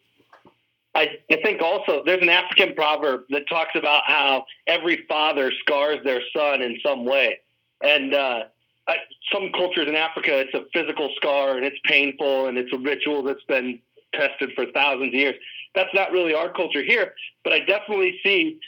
[0.96, 6.00] I, I think also there's an African proverb that talks about how every father scars
[6.04, 7.40] their son in some way,
[7.82, 8.44] and uh,
[8.88, 8.98] I,
[9.32, 13.24] some cultures in Africa it's a physical scar and it's painful and it's a ritual
[13.24, 13.80] that's been
[14.14, 15.36] tested for thousands of years.
[15.76, 18.60] That's not really our culture here, but I definitely see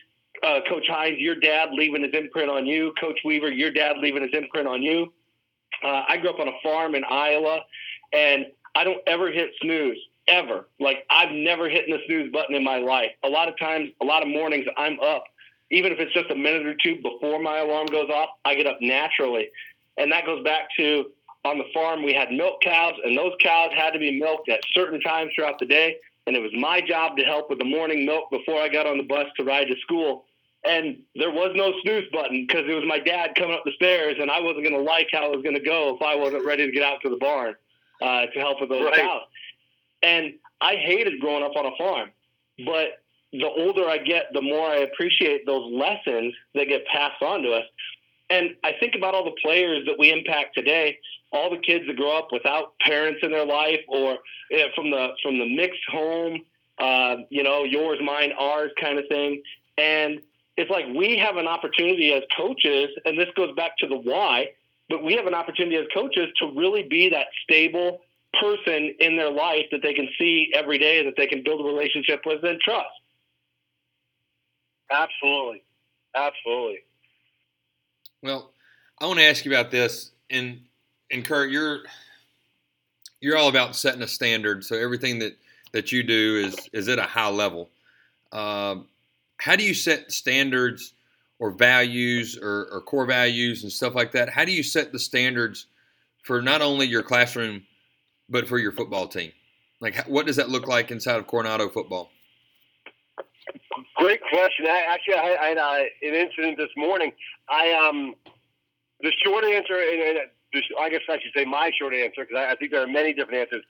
[0.44, 2.94] uh, Coach Hines, your dad leaving his imprint on you.
[3.00, 5.14] Coach Weaver, your dad leaving his imprint on you.
[5.84, 7.62] Uh, I grew up on a farm in Iowa,
[8.12, 10.68] and I don't ever hit snooze ever.
[10.80, 13.12] Like I've never hit the snooze button in my life.
[13.24, 15.24] A lot of times, a lot of mornings, I'm up.
[15.72, 18.68] Even if it's just a minute or two before my alarm goes off, I get
[18.68, 19.50] up naturally.
[19.98, 21.06] And that goes back to
[21.46, 24.62] on the farm, we had milk cows, and those cows had to be milked at
[24.74, 25.98] certain times throughout the day.
[26.26, 28.98] And it was my job to help with the morning milk before I got on
[28.98, 30.24] the bus to ride to school.
[30.66, 34.16] And there was no snooze button because it was my dad coming up the stairs,
[34.20, 36.46] and I wasn't going to like how it was going to go if I wasn't
[36.46, 37.56] ready to get out to the barn
[38.02, 38.96] uh, to help with those right.
[38.96, 39.24] cows.
[40.02, 42.12] And I hated growing up on a farm,
[42.66, 47.42] but the older I get, the more I appreciate those lessons that get passed on
[47.42, 47.66] to us
[48.30, 51.00] And I think about all the players that we impact today,
[51.32, 54.20] all the kids that grow up without parents in their life or
[54.52, 56.42] you know, from the from the mixed home,
[56.78, 59.42] uh, you know, yours, mine, ours kind of thing.
[59.78, 60.22] And
[60.58, 64.50] it's like we have an opportunity as coaches, and this goes back to the why,
[64.90, 68.02] but we have an opportunity as coaches to really be that stable
[68.40, 71.64] person in their life that they can see every day, that they can build a
[71.64, 72.88] relationship with and trust.
[74.92, 75.64] Absolutely.
[76.16, 76.80] Absolutely.
[78.22, 78.54] Well,
[79.02, 80.62] I want to ask you about this, and
[81.12, 81.80] and Kurt, you're
[83.20, 84.64] you're all about setting a standard.
[84.64, 85.38] So everything that
[85.72, 87.70] that you do is is at a high level.
[88.32, 88.78] Uh,
[89.38, 90.94] how do you set standards
[91.40, 94.30] or values or, or core values and stuff like that?
[94.30, 95.68] How do you set the standards
[96.24, 97.64] for not only your classroom
[98.30, 99.32] but for your football team?
[99.80, 102.10] Like, what does that look like inside of Coronado football?
[103.98, 104.66] Great question.
[104.66, 107.12] I, actually, I, I had uh, an incident this morning.
[107.50, 108.16] I um,
[109.02, 110.20] the short answer, and, and
[110.80, 113.14] I guess I should say my short answer because I, I think there are many
[113.14, 113.64] different answers.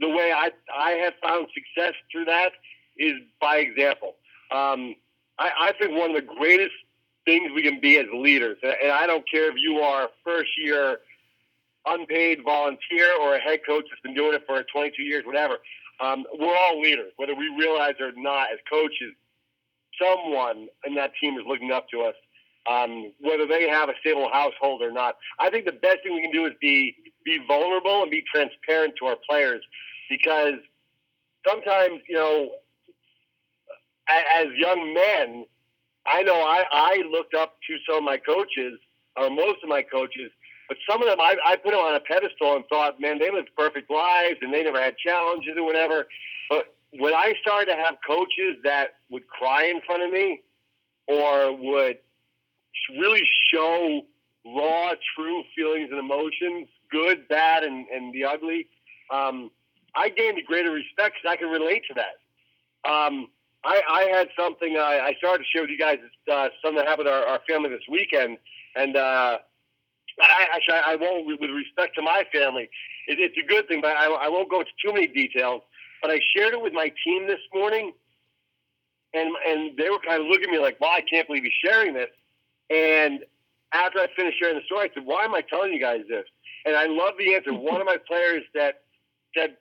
[0.00, 2.52] The way I I have found success through that
[2.96, 4.16] is by example.
[4.50, 4.94] Um,
[5.38, 6.74] I, I think one of the greatest
[7.24, 10.50] things we can be as leaders, and I don't care if you are a first
[10.58, 10.98] year
[11.86, 15.58] unpaid volunteer or a head coach that's been doing it for 22 years, whatever.
[16.00, 18.52] Um, we're all leaders, whether we realize it or not.
[18.52, 19.14] As coaches,
[20.00, 22.14] someone in that team is looking up to us,
[22.70, 25.16] um, whether they have a stable household or not.
[25.38, 28.94] I think the best thing we can do is be be vulnerable and be transparent
[29.00, 29.62] to our players,
[30.08, 30.54] because
[31.46, 32.50] sometimes you know,
[34.08, 35.44] as young men,
[36.06, 38.78] I know I, I looked up to some of my coaches,
[39.16, 40.30] or most of my coaches,
[40.68, 43.30] but some of them, I, I put them on a pedestal and thought, man, they
[43.30, 46.06] lived perfect lives and they never had challenges or whatever.
[46.50, 50.42] But when I started to have coaches that would cry in front of me
[51.06, 51.98] or would
[52.98, 54.02] really show
[54.44, 58.68] raw, true feelings and emotions, good, bad, and, and the ugly,
[59.10, 59.50] um,
[59.94, 62.90] I gained a greater respect because I can relate to that.
[62.90, 63.28] Um,
[63.68, 65.98] I, I had something I, I started to share with you guys
[66.32, 68.38] uh, something that happened to our, our family this weekend,
[68.74, 69.38] and uh,
[70.20, 72.70] I, actually, I won't, with respect to my family,
[73.06, 75.62] it, it's a good thing, but I, I won't go into too many details.
[76.00, 77.92] But I shared it with my team this morning,
[79.14, 81.52] and and they were kind of looking at me like, "Wow, I can't believe you're
[81.64, 82.10] sharing this."
[82.70, 83.24] And
[83.72, 86.24] after I finished sharing the story, I said, "Why am I telling you guys this?"
[86.64, 87.52] And I love the answer.
[87.52, 88.82] One of my players that
[89.36, 89.56] said,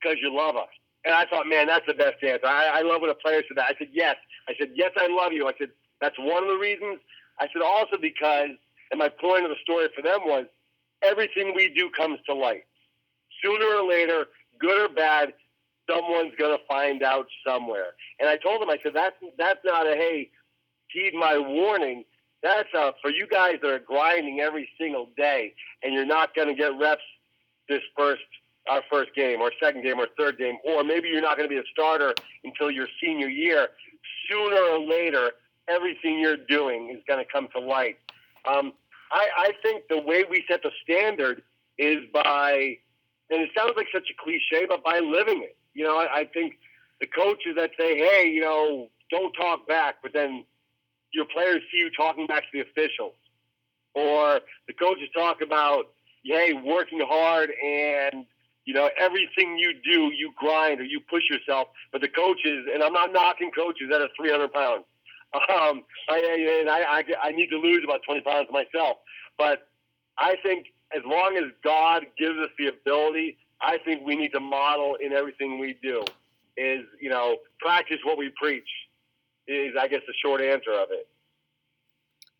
[0.00, 0.68] "Because you love us."
[1.06, 2.46] And I thought, man, that's the best answer.
[2.46, 3.70] I, I love when a player said that.
[3.70, 4.16] I said, yes.
[4.48, 5.46] I said, yes, I love you.
[5.46, 6.98] I said, that's one of the reasons.
[7.40, 8.50] I said, also because
[8.90, 10.46] and my point of the story for them was
[11.02, 12.64] everything we do comes to light.
[13.42, 14.26] Sooner or later,
[14.58, 15.32] good or bad,
[15.88, 17.94] someone's going to find out somewhere.
[18.18, 20.30] And I told them, I said, that's, that's not a, hey,
[20.88, 22.04] heed my warning.
[22.42, 26.48] That's a, for you guys that are grinding every single day and you're not going
[26.48, 27.02] to get reps
[27.68, 28.22] this first,
[28.68, 31.54] our first game or second game or third game, or maybe you're not going to
[31.54, 33.68] be a starter until your senior year.
[34.28, 35.32] Sooner or later,
[35.68, 37.98] everything you're doing is going to come to light.
[38.44, 38.72] Um,
[39.12, 41.42] I, I think the way we set the standard
[41.78, 42.78] is by,
[43.30, 45.56] and it sounds like such a cliche, but by living it.
[45.74, 46.54] You know, I, I think
[47.00, 50.44] the coaches that say, hey, you know, don't talk back, but then
[51.12, 53.14] your players see you talking back to the officials.
[53.94, 55.92] Or the coaches talk about,
[56.24, 58.26] hey, working hard and,
[58.66, 61.68] you know, everything you do, you grind or you push yourself.
[61.92, 64.84] But the coaches, and I'm not knocking coaches that are 300 pounds,
[65.34, 68.98] um, I, and I, I, I need to lose about 20 pounds myself.
[69.38, 69.68] But
[70.18, 74.40] I think as long as God gives us the ability, I think we need to
[74.40, 76.04] model in everything we do
[76.56, 78.68] is, you know, practice what we preach
[79.46, 81.06] is, I guess, the short answer of it.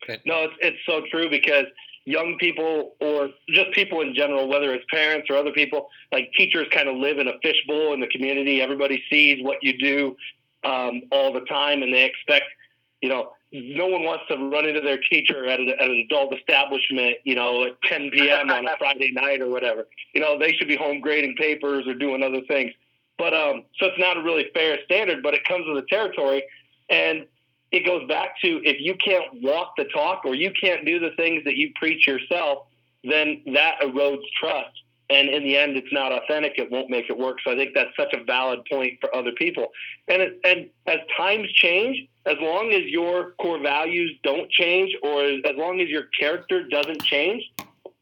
[0.03, 0.21] Okay.
[0.25, 1.65] No, it's, it's so true because
[2.07, 6.67] young people or just people in general, whether it's parents or other people, like teachers
[6.71, 8.61] kind of live in a fishbowl in the community.
[8.61, 10.15] Everybody sees what you do
[10.63, 12.45] um, all the time and they expect–
[13.01, 16.33] you know, no one wants to run into their teacher at, a, at an adult
[16.35, 18.49] establishment, you know, at 10 p.m.
[18.49, 19.87] on a Friday night or whatever.
[20.13, 22.71] You know, they should be home grading papers or doing other things.
[23.17, 26.43] But um, so it's not a really fair standard, but it comes with the territory.
[26.89, 27.25] And
[27.71, 31.11] it goes back to if you can't walk the talk or you can't do the
[31.17, 32.67] things that you preach yourself,
[33.03, 34.71] then that erodes trust.
[35.09, 36.53] And in the end it's not authentic.
[36.57, 37.37] It won't make it work.
[37.43, 39.67] So i think that's such a valid point for other people.
[40.07, 45.23] And it, and as times change as long as your core values don't change or
[45.23, 47.43] as long as your character doesn't change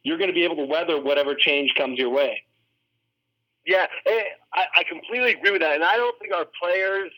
[0.03, 2.43] you're going to be able to weather whatever change comes your way.
[3.65, 5.73] Yeah I, I completely agree with that.
[5.73, 7.11] And i don't think our players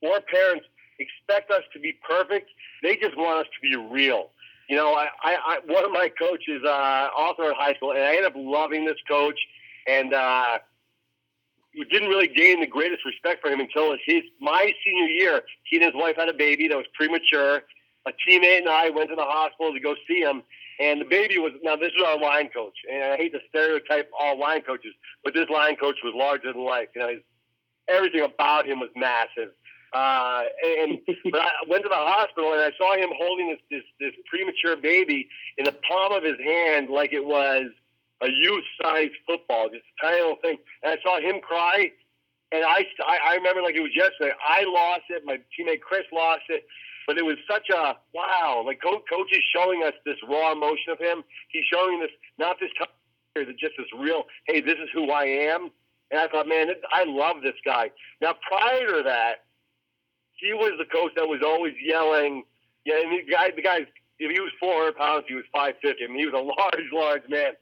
[0.00, 0.64] or parents
[0.98, 2.50] expect us to be perfect
[2.82, 4.30] they just want us to be real
[4.68, 8.02] You know, I, I, I one of my coaches, uh, also in high school, and
[8.02, 9.38] I ended up loving this coach,
[9.86, 10.58] and uh,
[11.90, 15.42] didn't really gain the greatest respect for him until his my senior year.
[15.64, 17.62] He and his wife had a baby that was premature.
[18.06, 20.42] A teammate and I went to the hospital to go see him,
[20.80, 24.10] and the baby was now this is our line coach, and I hate to stereotype
[24.18, 24.92] all line coaches,
[25.24, 26.88] but this line coach was larger than life.
[26.94, 27.10] You know,
[27.88, 29.52] everything about him was massive.
[29.92, 30.98] Uh, and
[31.32, 34.76] but I went to the hospital and I saw him holding this, this this premature
[34.76, 37.66] baby in the palm of his hand like it was
[38.20, 40.58] a youth-sized football, just a tiny little thing.
[40.82, 41.90] And I saw him cry,
[42.52, 44.32] and I I remember like it was yesterday.
[44.46, 45.22] I lost it.
[45.24, 46.66] My teammate Chris lost it.
[47.06, 48.62] But it was such a wow!
[48.66, 51.24] Like coach, is showing us this raw emotion of him.
[51.48, 52.68] He's showing this not this
[53.36, 54.24] is just this real.
[54.46, 55.70] Hey, this is who I am.
[56.10, 57.90] And I thought, man, I love this guy.
[58.20, 59.44] Now, prior to that,
[60.38, 62.44] he was the coach that was always yelling.
[62.84, 63.86] Yeah, and the guy, the guy,
[64.18, 66.04] if he was 400 pounds, he was 550.
[66.04, 67.52] I mean, he was a large, large man.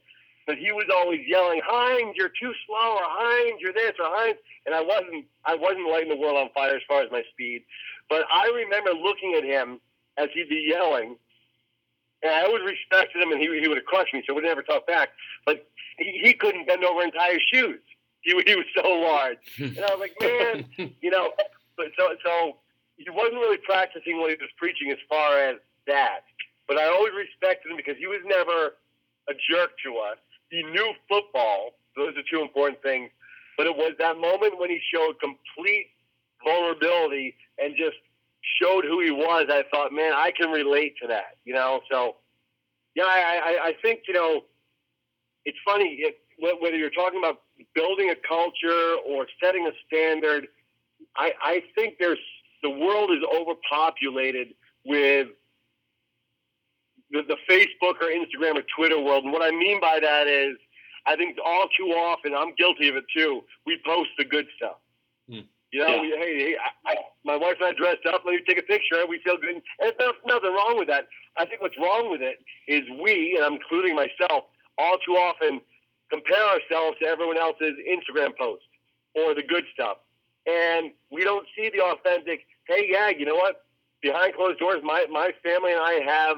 [0.45, 4.37] But he was always yelling, Hines, you're too slow, or Hines, you're this, or Hines.
[4.65, 7.63] And I wasn't, I wasn't lighting the world on fire as far as my speed.
[8.09, 9.81] But I remember looking at him
[10.17, 11.17] as he'd be yelling,
[12.23, 14.45] and I always respected him, and he, he would have crushed me, so I would
[14.45, 15.09] never talk back.
[15.45, 17.79] But he, he couldn't bend over and tie his shoes.
[18.21, 21.31] He, he was so large, and I was like, man, you know.
[21.77, 22.57] But so so
[22.97, 26.21] he wasn't really practicing what he was preaching as far as that.
[26.67, 28.75] But I always respected him because he was never
[29.29, 30.17] a jerk to us.
[30.49, 31.71] He knew football.
[31.95, 33.09] Those are two important things.
[33.57, 35.87] But it was that moment when he showed complete
[36.43, 37.97] vulnerability and just
[38.61, 39.47] showed who he was.
[39.49, 41.37] I thought, man, I can relate to that.
[41.45, 42.17] You know, so
[42.95, 44.41] yeah, I, I, I think you know,
[45.45, 47.41] it's funny it, whether you're talking about
[47.73, 50.47] building a culture or setting a standard.
[51.15, 52.19] I, I think there's
[52.63, 54.53] the world is overpopulated
[54.85, 55.27] with
[57.11, 59.23] the, the Facebook or Instagram or Twitter world.
[59.23, 60.55] And what I mean by that is,
[61.05, 63.41] I think all too often, I'm guilty of it too.
[63.65, 64.77] We post the good stuff.
[65.29, 65.47] Hmm.
[65.71, 66.01] You know, yeah.
[66.01, 68.23] we, hey, hey I, I, my wife and I dressed up.
[68.25, 69.05] Let me take a picture.
[69.07, 69.55] We feel good.
[69.55, 71.07] And there's nothing wrong with that.
[71.37, 74.45] I think what's wrong with it is we, and I'm including myself,
[74.77, 75.61] all too often
[76.09, 78.63] compare ourselves to everyone else's Instagram post
[79.15, 79.97] or the good stuff
[80.47, 82.47] and we don't see the authentic.
[82.67, 83.65] Hey, yeah, you know what?
[84.01, 86.37] Behind closed doors, my my family and I have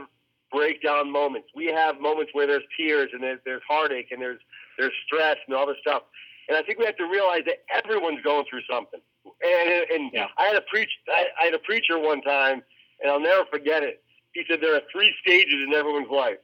[0.52, 1.50] breakdown moments.
[1.56, 4.40] We have moments where there's tears and there's, there's heartache and there's
[4.78, 6.04] there's stress and all this stuff.
[6.48, 9.00] And I think we have to realize that everyone's going through something.
[9.46, 10.28] And, and yeah.
[10.38, 12.64] I had a preach I, I had a preacher one time,
[13.02, 14.02] and I'll never forget it.
[14.34, 16.38] He said there are three stages in everyone's life.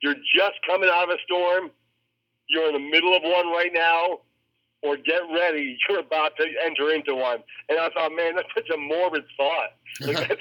[0.00, 1.70] You're just coming out of a storm.
[2.48, 4.20] You're in the middle of one right now,
[4.82, 7.38] or get ready, you're about to enter into one.
[7.68, 9.70] And I thought, man, that's such a morbid thought.
[10.00, 10.40] Like that's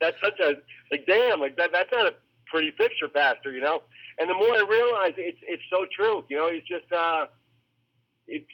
[0.00, 0.54] that's such a
[0.90, 2.14] like damn, like that that's not a
[2.46, 3.82] pretty picture, Pastor, you know?
[4.18, 6.24] And the more I realize it's it's so true.
[6.28, 7.26] You know, it's just uh
[8.28, 8.46] it's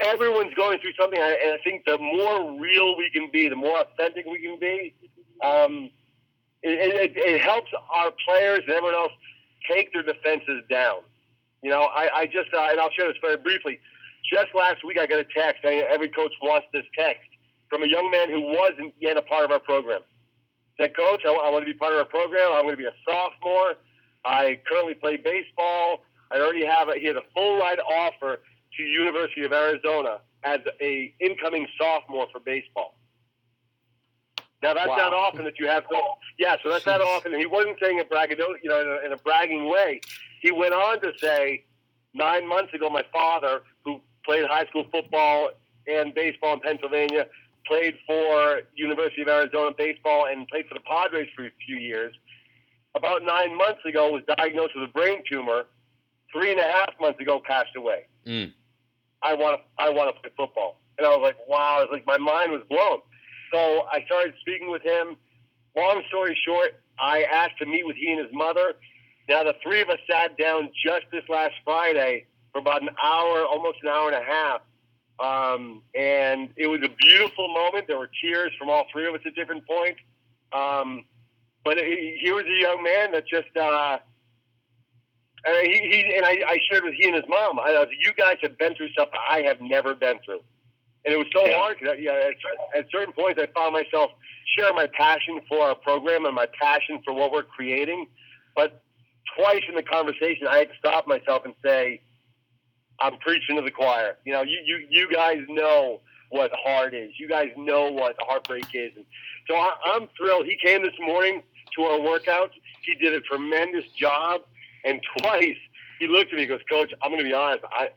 [0.00, 3.80] everyone's going through something and I think the more real we can be, the more
[3.80, 4.94] authentic we can be,
[5.42, 5.90] um,
[6.62, 9.12] it, it, it helps our players and everyone else
[9.70, 11.00] take their defenses down.
[11.62, 13.80] You know, I, I just, uh, and I'll share this very briefly.
[14.30, 15.64] Just last week, I got a text.
[15.64, 17.28] every coach wants this text
[17.68, 20.00] from a young man who wasn't yet a part of our program.
[20.78, 22.52] Said, Coach, I, I want to be part of our program.
[22.52, 23.74] I'm going to be a sophomore.
[24.24, 26.04] I currently play baseball.
[26.30, 28.40] I already have a, he had a full ride offer
[28.76, 32.94] to University of Arizona as a incoming sophomore for baseball.
[34.62, 34.96] Now that's wow.
[34.96, 35.84] not often that you have.
[35.90, 36.00] So,
[36.38, 36.98] yeah, so that's Jeez.
[36.98, 37.38] not often.
[37.38, 40.00] He wasn't saying it braggadocio, you know, in a, in a bragging way.
[40.40, 41.64] He went on to say,
[42.14, 43.62] nine months ago, my father,
[44.24, 45.50] played high school football
[45.86, 47.26] and baseball in Pennsylvania,
[47.66, 52.14] played for University of Arizona baseball, and played for the Padres for a few years.
[52.94, 55.64] About nine months ago, was diagnosed with a brain tumor.
[56.32, 58.06] Three and a half months ago, passed away.
[58.26, 58.52] Mm.
[59.22, 61.80] I want to I want to play football, and I was like, wow!
[61.82, 63.00] It's like my mind was blown.
[63.52, 65.16] So I started speaking with him.
[65.76, 68.74] Long story short, I asked to meet with he and his mother.
[69.28, 73.44] Now the three of us sat down just this last Friday for about an hour,
[73.44, 74.60] almost an hour and a half.
[75.18, 77.86] Um, and it was a beautiful moment.
[77.86, 80.00] There were tears from all three of us at different points.
[80.52, 81.04] Um,
[81.64, 83.98] but he, he, was a young man that just, uh,
[85.44, 87.58] and he, he and I, I, shared with he and his mom.
[87.58, 90.40] I, was, you guys have been through stuff that I have never been through,
[91.04, 91.58] and it was so yeah.
[91.58, 91.78] hard.
[91.78, 92.30] Cause, yeah,
[92.74, 94.10] at, at certain points, I found myself
[94.56, 98.06] sharing my passion for our program and my passion for what we're creating.
[98.54, 98.82] But
[99.36, 102.02] twice in the conversation, I had to stop myself and say,
[103.02, 104.16] I'm preaching to the choir.
[104.24, 106.00] You know, you, you, you guys know
[106.30, 107.10] what hard is.
[107.18, 108.92] You guys know what heartbreak is.
[108.96, 109.04] And
[109.48, 110.46] so I, I'm thrilled.
[110.46, 111.42] He came this morning
[111.76, 114.42] to our workouts, he did a tremendous job.
[114.84, 115.56] And twice
[115.98, 117.64] he looked at me and goes, Coach, I'm going to be honest.
[117.70, 117.90] I,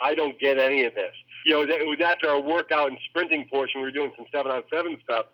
[0.00, 1.12] I don't get any of this.
[1.46, 3.80] You know, it was after our workout and sprinting portion.
[3.80, 5.26] We were doing some seven on seven stuff.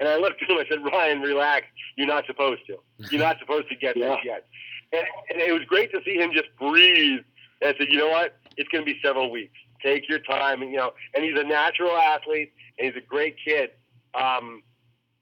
[0.00, 0.56] And I looked at him.
[0.56, 1.66] I said, Ryan, relax.
[1.96, 2.76] You're not supposed to.
[3.10, 4.10] You're not supposed to get yeah.
[4.10, 4.46] this yet.
[4.92, 7.20] And, and it was great to see him just breathe.
[7.60, 8.38] And I said, you know what?
[8.56, 9.54] It's going to be several weeks.
[9.82, 10.62] Take your time.
[10.62, 13.70] And, you know, and he's a natural athlete and he's a great kid.
[14.14, 14.62] Um,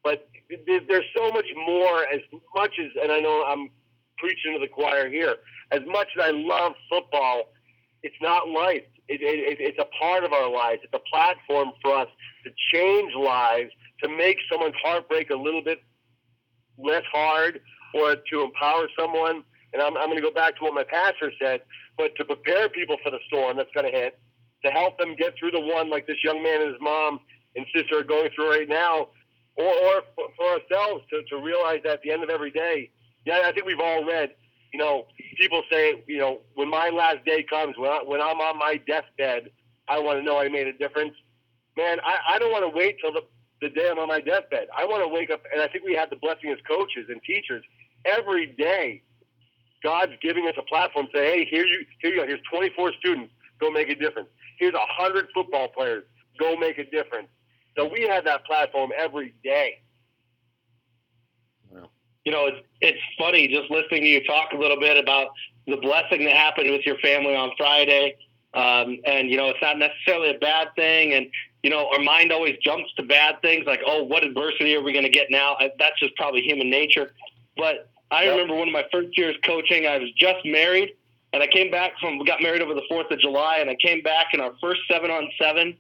[0.03, 0.29] but
[0.67, 2.21] there's so much more as
[2.55, 3.71] much as, and I know I'm
[4.19, 5.37] preaching to the choir here,
[5.73, 7.53] as much as I love football,
[8.03, 8.85] it's not life.
[9.09, 10.83] It, it, it's a part of our lives.
[10.85, 12.09] It's a platform for us
[12.45, 13.71] to change lives,
[14.03, 15.81] to make someone's heartbreak a little bit
[16.79, 17.61] less hard,
[17.95, 19.43] or to empower someone.
[19.77, 21.61] And I'm, I'm going to go back to what my pastor said,
[21.99, 24.19] but to prepare people for the storm that's going to hit,
[24.65, 27.21] to help them get through the one like this young man and his mom
[27.55, 29.09] and sister are going through right now,
[29.57, 32.91] or, or for ourselves to, to realize that at the end of every day,
[33.27, 34.31] yeah, I think we've all read
[34.77, 35.07] you know,
[35.39, 38.79] people say, you know, when my last day comes, when, I, when I'm on my
[38.87, 39.51] deathbed,
[39.89, 41.15] I want to know I made a difference.
[41.79, 43.23] Man, I, I don't want to wait till the,
[43.63, 44.69] the day I'm on my deathbed.
[44.77, 47.23] I want to wake up, and I think we have the blessing as coaches and
[47.23, 47.65] teachers
[48.05, 49.03] every day.
[49.83, 51.07] God's giving us a platform.
[51.15, 52.27] Say, hey, here you, here you go.
[52.27, 53.33] Here's 24 students.
[53.61, 54.29] Go make a difference.
[54.59, 56.05] Here's 100 football players.
[56.39, 57.29] Go make a difference.
[57.77, 59.83] So we have that platform every day
[62.27, 65.29] you know, it's it's funny just listening to you talk a little bit about
[65.67, 68.17] the blessing that happened with your family on Friday.
[68.53, 71.15] Um, and you know, it's not necessarily a bad thing.
[71.15, 71.29] And
[71.63, 74.93] you know, our mind always jumps to bad things, like, oh, what adversity are we
[74.93, 75.57] going to get now?
[75.79, 77.13] That's just probably human nature.
[77.57, 78.33] But I yep.
[78.33, 79.87] remember one of my first years coaching.
[79.87, 80.95] I was just married,
[81.33, 84.03] and I came back from got married over the Fourth of July, and I came
[84.03, 85.77] back in our first seven on seven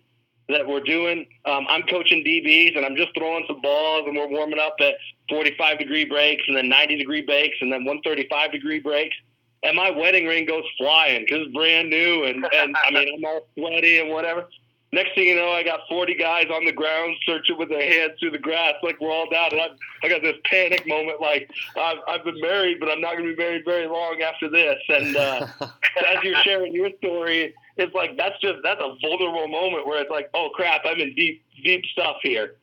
[0.48, 1.26] that we're doing.
[1.44, 4.94] Um, I'm coaching DBs and I'm just throwing some balls and we're warming up at
[5.28, 9.16] 45 degree breaks and then 90 degree breaks and then 135 degree breaks.
[9.62, 13.24] And my wedding ring goes flying because it's brand new and, and I mean, I'm
[13.24, 14.48] all sweaty and whatever.
[14.92, 18.18] Next thing you know, I got 40 guys on the ground searching with their hands
[18.20, 19.50] through the grass like we're all down.
[19.52, 19.68] And I,
[20.04, 23.34] I got this panic moment like I've, I've been married, but I'm not going to
[23.34, 24.78] be married very long after this.
[24.88, 29.86] And uh, as you're sharing your story, it's like that's just that's a vulnerable moment
[29.86, 32.54] where it's like, oh crap, I'm in deep deep stuff here.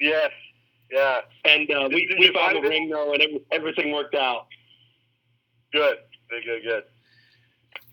[0.00, 0.30] Yes.
[0.90, 1.20] Yeah.
[1.44, 4.46] And uh, we we found the ring though, and every, everything worked out.
[5.72, 5.98] Good.
[6.30, 6.42] Good.
[6.44, 6.84] Good.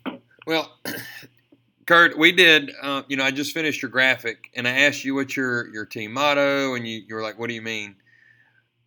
[0.04, 0.20] Good.
[0.46, 0.72] Well.
[1.86, 2.72] Kurt, we did.
[2.82, 5.86] Uh, you know, I just finished your graphic, and I asked you what your your
[5.86, 7.96] team motto, and you, you were like, "What do you mean?"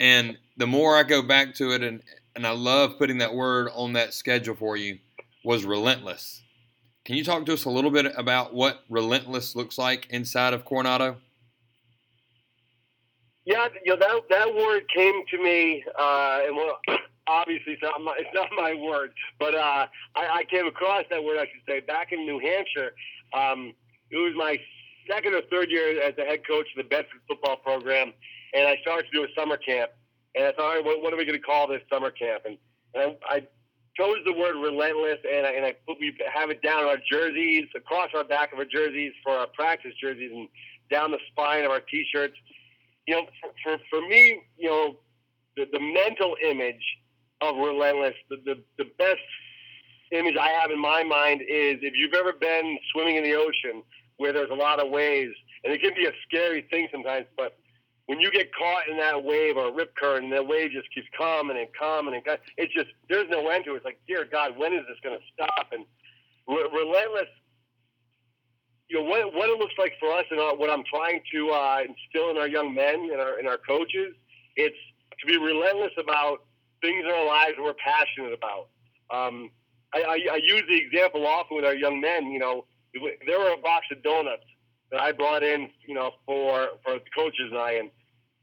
[0.02, 2.04] And the more I go back to it, and
[2.36, 5.00] and I love putting that word on that schedule for you,
[5.45, 6.41] was relentless.
[7.06, 10.66] Can you talk to us a little bit about what relentless looks like inside of
[10.66, 11.18] Coronado?
[13.45, 16.80] Yeah, you know that that word came to me, uh, and well,
[17.30, 21.23] obviously it's not my, it's not my word, but uh, I, I came across that
[21.23, 22.91] word, I should say, back in New Hampshire.
[23.34, 23.73] Um,
[24.11, 24.57] it was my
[25.09, 28.13] second or third year as the head coach of the Bedford football program,
[28.53, 29.91] and I started to do a summer camp.
[30.36, 32.43] And I thought, all right, what, what are we going to call this summer camp?
[32.45, 32.57] And,
[32.93, 33.47] and I,
[33.99, 37.01] chose the word relentless, and I, and I put, we have it down on our
[37.11, 40.47] jerseys, across our back of our jerseys for our practice jerseys, and
[40.89, 42.36] down the spine of our T-shirts.
[43.07, 44.97] You know, for, for, for me, you know,
[45.57, 46.84] the, the mental image
[47.41, 49.21] of relentless, the, the, the best
[50.11, 53.83] image I have in my mind is if you've ever been swimming in the ocean
[54.17, 55.33] where there's a lot of waves,
[55.63, 57.57] and it can be a scary thing sometimes, but
[58.07, 60.91] when you get caught in that wave or a rip current and that wave just
[60.93, 63.77] keeps coming and coming and coming, it's just there's no end to it.
[63.77, 65.67] It's like, dear God, when is this going to stop?
[65.71, 65.85] And
[66.47, 67.29] re- relentless.
[68.89, 71.77] You know what, what it looks like for us and what I'm trying to uh,
[71.85, 74.15] instill in our young men and our and our coaches.
[74.55, 74.75] It's
[75.21, 76.49] to be relentless about
[76.82, 78.67] things in our lives we're passionate about.
[79.11, 79.51] Um,
[79.93, 82.32] I, I, I use the example often with our young men.
[82.32, 82.65] You know,
[83.25, 84.43] there were a box of donuts
[84.91, 87.89] that I brought in, you know, for for the coaches and I, and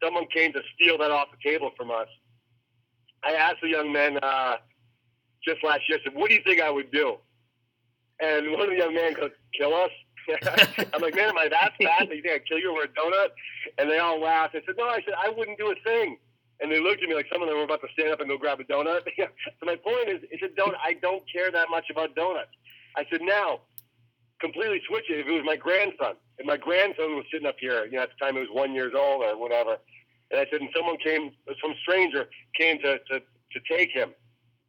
[0.03, 2.09] someone came to steal that off the table from us.
[3.24, 4.57] I asked the young men uh,
[5.47, 7.16] just last year, I said, what do you think I would do?
[8.20, 9.91] And one of the young men goes, kill us?
[10.95, 12.89] I'm like, man, am I that fat that you think I'd kill you over a
[12.89, 13.28] donut?
[13.78, 14.57] And they all laughed.
[14.57, 16.18] I said, no, I said, I wouldn't do a thing.
[16.61, 18.29] And they looked at me like some of them were about to stand up and
[18.29, 19.01] go grab a donut.
[19.17, 20.77] so my point is, it's a donut.
[20.83, 22.51] I don't care that much about donuts.
[22.97, 23.61] I said, now,
[24.41, 26.15] completely switch it if it was my grandson.
[26.39, 28.75] And my grandson was sitting up here, you know, at the time he was one
[28.75, 29.77] years old or whatever.
[30.31, 31.31] And I said, and someone came,
[31.63, 32.29] some stranger
[32.59, 34.11] came to, to, to take him.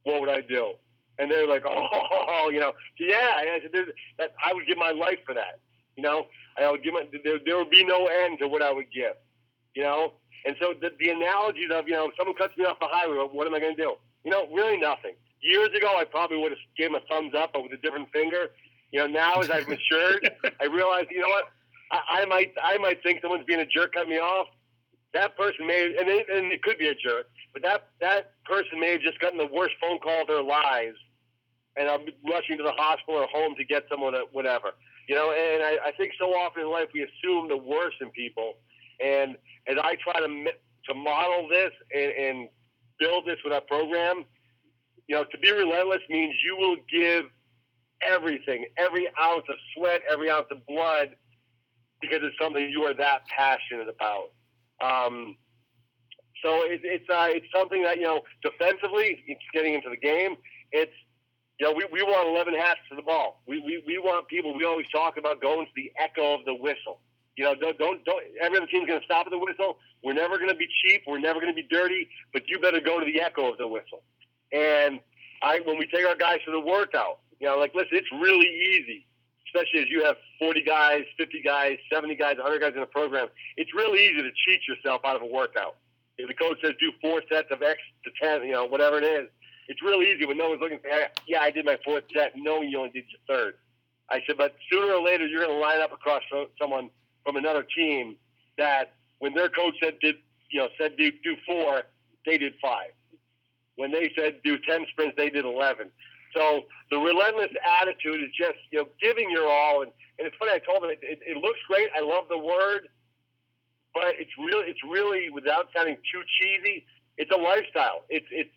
[0.04, 0.74] What would I do?
[1.20, 3.42] And they're like, oh, you know, yeah.
[3.42, 3.72] And I said,
[4.18, 5.60] that, I would give my life for that.
[5.96, 6.28] You know,
[6.58, 9.14] I would give my, there, there would be no end to what I would give.
[9.76, 10.14] You know,
[10.46, 13.48] And so the, the analogy of, you know, someone cuts me off the highway, what
[13.48, 13.96] am I going to do?
[14.24, 15.14] You know, really nothing.
[15.42, 18.50] Years ago, I probably would have given a thumbs up, but with a different finger.
[18.92, 20.32] You know, now as I've matured,
[20.62, 21.52] I realize, you know what?
[21.92, 24.48] I, I might, I might think someone's being a jerk, cut me off.
[25.14, 28.80] That person may, and it, and it could be a jerk, but that that person
[28.80, 30.98] may have just gotten the worst phone call of their lives,
[31.78, 34.74] and I'm rushing to the hospital or home to get someone, uh, whatever.
[35.08, 38.10] You know, and I, I think so often in life we assume the worst in
[38.12, 38.56] people,
[39.04, 39.38] and
[39.68, 40.46] as I try to
[40.90, 42.50] to model this and, and
[43.00, 44.26] build this with our program,
[45.08, 47.26] you know, to be relentless means you will give
[48.02, 51.16] everything, every ounce of sweat, every ounce of blood,
[52.02, 54.32] because it's something you are that passionate about.
[54.82, 55.36] Um,
[56.44, 60.36] so it, it's uh, it's something that you know defensively, it's getting into the game.
[60.72, 60.92] It's
[61.60, 63.42] you know we, we want 11 hats to the ball.
[63.48, 64.56] We, we we want people.
[64.56, 67.00] We always talk about going to the echo of the whistle.
[67.38, 69.78] You know, don't don't, don't every other team's going to stop at the whistle.
[70.04, 71.04] We're never going to be cheap.
[71.08, 72.10] We're never going to be dirty.
[72.34, 74.04] But you better go to the echo of the whistle.
[74.52, 75.00] And
[75.42, 78.48] I when we take our guys to the workout, you know, like listen, it's really
[78.48, 79.08] easy
[79.48, 83.28] especially as you have 40 guys, 50 guys, 70 guys, 100 guys in a program,
[83.56, 85.78] it's really easy to cheat yourself out of a workout.
[86.18, 89.04] If the coach says do four sets of X to 10, you know, whatever it
[89.04, 89.30] is,
[89.68, 90.80] it's really easy when no one's looking.
[90.84, 93.56] Hey, yeah, I did my fourth set, knowing you only did your third.
[94.10, 96.24] I said, but sooner or later, you're going to line up across
[96.60, 96.90] someone
[97.28, 98.16] from another team
[98.58, 100.16] that when their coach said did,
[100.50, 101.84] you know, said do, do four,
[102.26, 102.92] they did five.
[103.76, 105.92] When they said do 10 sprints, they did 11.
[106.34, 107.52] So the relentless
[107.82, 110.52] attitude is just you know giving your all, and, and it's funny.
[110.52, 111.90] I told them it, it, it looks great.
[111.96, 112.88] I love the word,
[113.94, 116.86] but it's really it's really without sounding too cheesy.
[117.18, 118.06] It's a lifestyle.
[118.10, 118.52] It's it's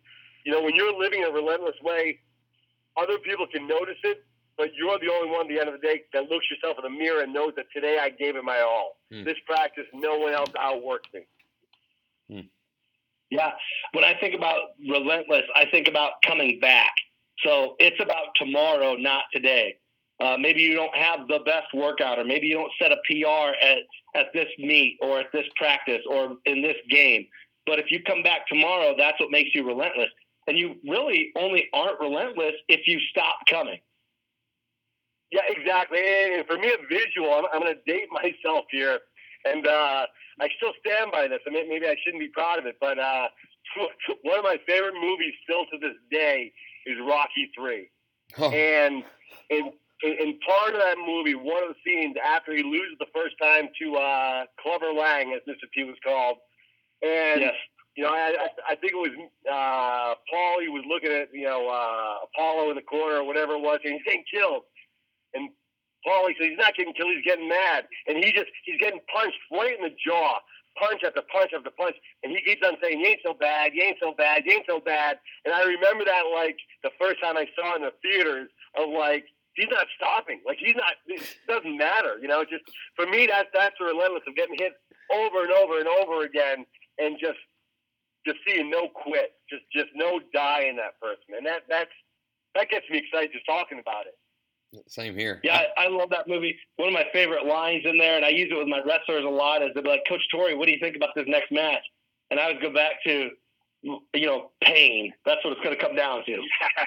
[0.45, 2.19] you know when you're living a relentless way,
[3.01, 4.23] other people can notice it,
[4.57, 6.91] but you're the only one at the end of the day that looks yourself in
[6.91, 8.97] the mirror and knows that today I gave it my all.
[9.11, 9.23] Hmm.
[9.23, 11.21] This practice, no one else outworked me.
[12.29, 12.47] Hmm.
[13.29, 13.51] Yeah,
[13.93, 16.91] when I think about relentless, I think about coming back.
[17.45, 19.77] So it's about tomorrow, not today.
[20.19, 23.55] Uh, maybe you don't have the best workout, or maybe you don't set a PR
[23.65, 23.79] at,
[24.15, 27.25] at this meet or at this practice or in this game.
[27.65, 30.09] But if you come back tomorrow, that's what makes you relentless.
[30.47, 33.79] And you really only aren't relentless if you stop coming.
[35.31, 35.99] Yeah, exactly.
[35.99, 38.99] And for me, a visual, I'm, I'm going to date myself here.
[39.45, 40.05] And uh,
[40.39, 41.39] I still stand by this.
[41.47, 43.27] I mean, maybe I shouldn't be proud of it, but uh,
[44.23, 46.51] one of my favorite movies still to this day
[46.85, 47.89] is Rocky Three,
[48.35, 48.47] huh.
[48.47, 49.03] and
[49.49, 49.71] in,
[50.03, 53.69] in part of that movie, one of the scenes after he loses the first time
[53.81, 55.69] to uh, Clubber Lang, as Mr.
[55.73, 56.37] T was called,
[57.03, 57.53] and yes.
[57.95, 59.11] you know, I, I think it was
[59.45, 60.61] uh, Paul.
[60.61, 63.79] He was looking at you know uh, Apollo in the corner or whatever it was,
[63.83, 64.63] and he's getting killed,
[65.33, 65.49] and
[66.05, 69.37] Paulie says he's not getting killed, he's getting mad, and he just he's getting punched
[69.51, 70.39] right in the jaw
[70.79, 73.83] punch after punch after punch, and he keeps on saying, "You ain't so bad, you
[73.83, 77.37] ain't so bad, you ain't so bad." And I remember that like the first time
[77.37, 79.25] I saw it in the theaters of like
[79.55, 80.93] he's not stopping, like he's not.
[81.07, 82.43] It doesn't matter, you know.
[82.43, 82.63] Just
[82.95, 84.73] for me, that's that's the relentless of getting hit
[85.11, 86.65] over and over and over again,
[86.97, 87.39] and just
[88.25, 91.91] just seeing no quit, just just no die in that person, and that that's
[92.55, 94.15] that gets me excited just talking about it.
[94.87, 95.41] Same here.
[95.43, 96.57] Yeah, I, I, love that movie.
[96.77, 99.29] One of my favorite lines in there, and I use it with my wrestlers a
[99.29, 101.83] lot, is they'll be like, Coach Tori, what do you think about this next match?
[102.29, 103.31] And I would go back to,
[103.83, 105.11] you know, pain.
[105.25, 106.41] That's what it's going to come down to.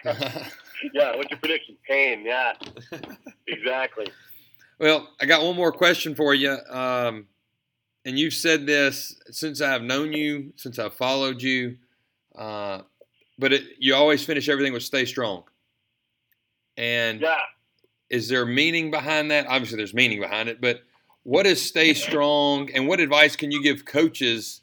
[0.94, 1.76] yeah, what's your prediction?
[1.86, 2.54] Pain, yeah.
[3.48, 4.06] exactly.
[4.80, 6.56] Well, I got one more question for you.
[6.70, 7.26] Um,
[8.06, 11.76] and you've said this since I've known you, since I've followed you.
[12.34, 12.80] Uh,
[13.38, 15.44] but it, you always finish everything with stay strong.
[16.78, 17.36] And yeah
[18.14, 19.46] is there meaning behind that?
[19.48, 20.82] Obviously, there's meaning behind it, but
[21.24, 24.60] what is stay strong, and what advice can you give coaches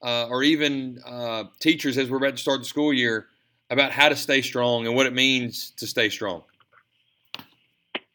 [0.00, 3.26] uh, or even uh, teachers as we're about to start the school year
[3.68, 6.44] about how to stay strong and what it means to stay strong?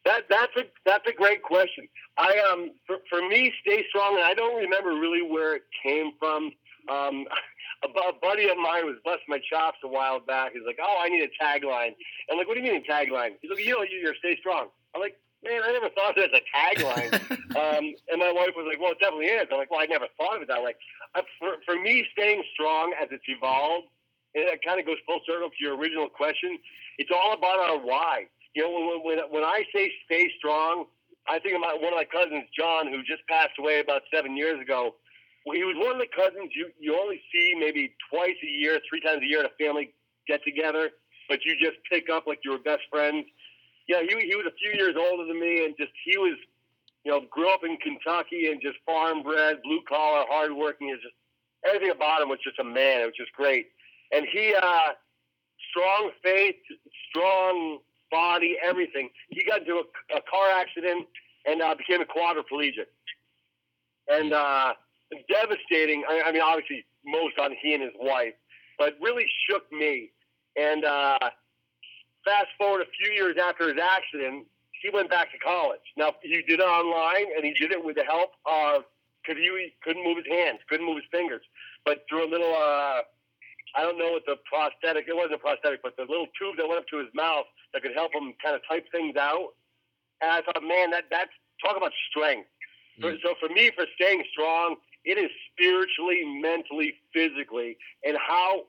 [0.06, 1.88] That, that's a that's a great question.
[2.18, 6.14] I um for, for me, stay strong, and I don't remember really where it came
[6.20, 6.52] from.
[6.90, 7.26] Um,
[7.84, 10.52] a, a buddy of mine was busting my chops a while back.
[10.54, 11.96] He's like, "Oh, I need a tagline."
[12.30, 14.68] I'm like, "What do you mean a tagline?" He's like, "You know, you're stay strong."
[14.94, 17.14] I'm like, "Man, I never thought of it as a tagline."
[17.56, 20.08] um, and my wife was like, "Well, it definitely is." I'm like, "Well, I never
[20.18, 20.76] thought of it that way."
[21.16, 23.88] Uh, for for me, staying strong as it's evolved,
[24.36, 26.58] and it kind of goes full circle to your original question.
[26.98, 28.28] It's all about our why.
[28.56, 30.86] You know, when when, when I say stay strong,
[31.28, 34.60] I think about one of my cousins, John, who just passed away about seven years
[34.60, 34.96] ago
[35.46, 39.02] he was one of the cousins you, you only see maybe twice a year, three
[39.02, 39.94] times a year at a family
[40.28, 40.90] get together,
[41.28, 43.26] but you just pick up like you were best friends.
[43.88, 46.38] Yeah, he, he was a few years older than me, and just he was,
[47.04, 50.90] you know, grew up in Kentucky and just farm bred, blue collar, hardworking.
[51.02, 51.16] Just
[51.66, 53.02] everything about him was just a man.
[53.02, 53.68] It was just great.
[54.12, 54.94] And he, uh,
[55.72, 56.56] strong faith,
[57.10, 57.80] strong
[58.12, 59.10] body, everything.
[59.30, 61.08] He got into a, a car accident
[61.46, 62.90] and uh, became a quadriplegic.
[64.08, 64.74] And uh,
[65.30, 66.04] devastating.
[66.10, 68.34] I, I mean, obviously, most on he and his wife,
[68.78, 70.12] but really shook me.
[70.56, 71.18] And uh,
[72.26, 74.46] fast forward a few years after his accident,
[74.82, 75.84] he went back to college.
[75.98, 78.84] Now he did it online, and he did it with the help of
[79.22, 81.42] because he couldn't move his hands, couldn't move his fingers,
[81.86, 82.54] but through a little.
[82.56, 83.02] Uh,
[83.78, 85.06] I don't know what the prosthetic.
[85.08, 87.84] It wasn't a prosthetic, but the little tube that went up to his mouth that
[87.84, 89.54] could help him kind of type things out.
[90.22, 91.30] And I thought, man, that that's
[91.64, 92.50] talk about strength.
[93.00, 93.22] Mm.
[93.22, 98.66] So for me, for staying strong, it is spiritually, mentally, physically, and how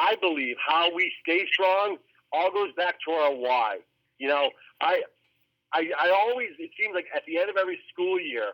[0.00, 1.98] I believe how we stay strong
[2.32, 3.78] all goes back to our why.
[4.18, 4.50] You know,
[4.80, 5.02] I,
[5.72, 8.52] I, I always it seems like at the end of every school year,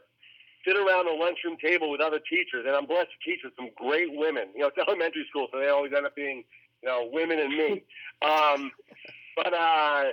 [0.67, 3.71] sit around the lunchroom table with other teachers, and I'm blessed to teach with some
[3.77, 4.49] great women.
[4.55, 6.45] You know, it's elementary school, so they always end up being,
[6.83, 7.83] you know, women and me.
[8.23, 8.71] Um,
[9.37, 10.05] but uh,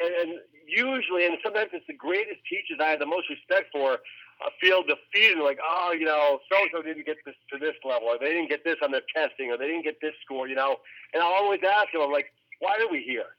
[0.00, 3.98] and, and usually, and sometimes it's the greatest teachers I have the most respect for.
[4.38, 7.74] Uh, feel defeated, like, oh, you know, so and so didn't get this to this
[7.82, 10.46] level, or they didn't get this on their testing, or they didn't get this score,
[10.46, 10.76] you know.
[11.12, 12.30] And I'll always ask them, I'm like,
[12.60, 13.34] why are we here?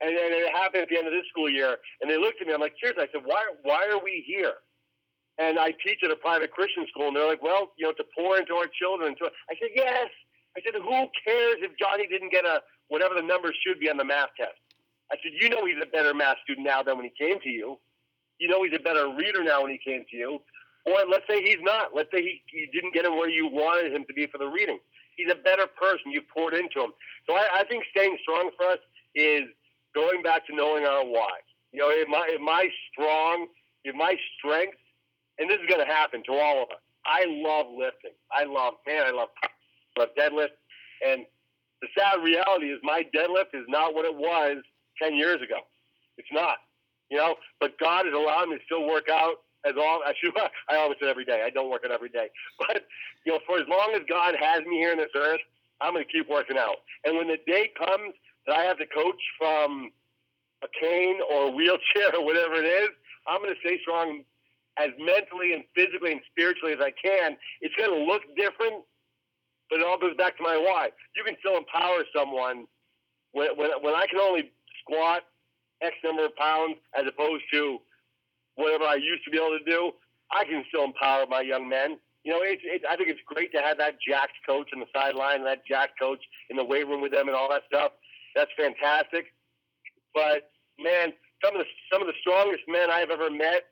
[0.00, 2.46] And then it happened at the end of this school year, and they looked at
[2.46, 2.54] me.
[2.54, 4.54] I'm like, seriously, I said, why, why are we here?
[5.38, 8.04] And I teach at a private Christian school, and they're like, well, you know, to
[8.18, 9.14] pour into our children.
[9.22, 10.10] To, I said, yes.
[10.56, 12.58] I said, who cares if Johnny didn't get a
[12.88, 14.58] whatever the number should be on the math test?
[15.12, 17.48] I said, you know, he's a better math student now than when he came to
[17.48, 17.78] you.
[18.38, 20.40] You know, he's a better reader now when he came to you.
[20.86, 21.94] Or let's say he's not.
[21.94, 24.46] Let's say he, you didn't get him where you wanted him to be for the
[24.46, 24.78] reading.
[25.16, 26.12] He's a better person.
[26.12, 26.92] You poured into him.
[27.26, 28.78] So I, I think staying strong for us
[29.14, 29.42] is
[29.94, 31.42] going back to knowing our why.
[31.72, 33.48] You know, if my, if my strong,
[33.84, 34.78] if my strength
[35.38, 36.82] and this is going to happen to all of us.
[37.06, 38.12] I love lifting.
[38.30, 39.28] I love, man, I love,
[39.96, 40.58] love deadlift.
[41.06, 41.24] And
[41.80, 44.58] the sad reality is my deadlift is not what it was
[45.00, 45.62] 10 years ago.
[46.18, 46.58] It's not,
[47.10, 49.36] you know, but God has allowed me to still work out
[49.66, 50.32] as long, I should,
[50.68, 51.42] I always say every day.
[51.44, 52.28] I don't work out every day.
[52.58, 52.84] But,
[53.24, 55.40] you know, for as long as God has me here on this earth,
[55.80, 56.76] I'm going to keep working out.
[57.04, 58.14] And when the day comes
[58.46, 59.90] that I have to coach from
[60.62, 62.88] a cane or a wheelchair or whatever it is,
[63.26, 64.24] I'm going to stay strong
[64.78, 67.36] as mentally and physically and spiritually as I can.
[67.60, 68.84] It's going to look different,
[69.70, 70.90] but it all goes back to my why.
[71.16, 72.66] You can still empower someone
[73.32, 74.50] when, when, when I can only
[74.80, 75.22] squat
[75.82, 77.78] X number of pounds as opposed to
[78.56, 79.92] whatever I used to be able to do.
[80.30, 81.98] I can still empower my young men.
[82.24, 84.86] You know, it, it, I think it's great to have that jacked coach on the
[84.94, 86.20] sideline, that jacked coach
[86.50, 87.92] in the weight room with them, and all that stuff.
[88.34, 89.32] That's fantastic.
[90.12, 91.12] But man,
[91.42, 93.70] some of the some of the strongest men I've ever met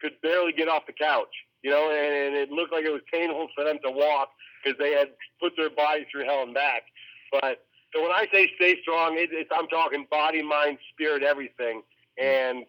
[0.00, 1.32] could barely get off the couch,
[1.62, 4.28] you know, and, and it looked like it was painful for them to walk
[4.62, 5.08] because they had
[5.40, 6.82] put their body through hell and back.
[7.32, 11.82] But so when I say stay strong, it, it's, I'm talking body, mind, spirit, everything.
[12.18, 12.64] And,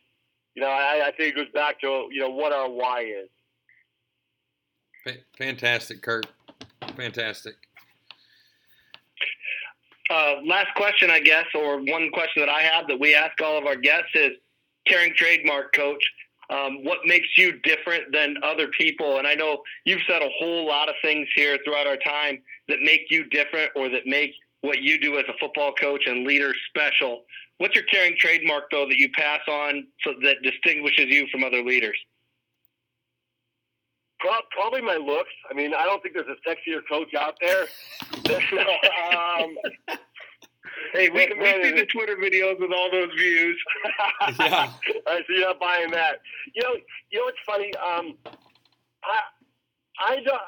[0.55, 3.30] you know, I, I think it goes back to, you know, what our why is.
[5.38, 6.28] Fantastic, Kurt.
[6.95, 7.55] Fantastic.
[10.09, 13.57] Uh, last question, I guess, or one question that I have that we ask all
[13.57, 14.32] of our guests is
[14.88, 16.03] Caring Trademark Coach
[16.49, 19.17] um, what makes you different than other people.
[19.17, 22.82] And I know you've said a whole lot of things here throughout our time that
[22.82, 26.53] make you different or that make what you do as a football coach and leader
[26.70, 27.24] special.
[27.57, 31.64] What's your caring trademark, though, that you pass on so that distinguishes you from other
[31.64, 31.97] leaders?
[34.51, 35.32] Probably my looks.
[35.49, 37.68] I mean, I don't think there's a sexier coach out there.
[39.18, 39.55] um,
[40.93, 43.57] Hey, we, we see the Twitter videos with all those views.
[44.39, 44.72] yeah.
[45.07, 46.22] All right, so you're not buying that.
[46.55, 46.74] You know,
[47.12, 47.72] you know what's funny?
[47.76, 48.18] Um,
[49.03, 49.20] I,
[49.99, 50.41] I don't.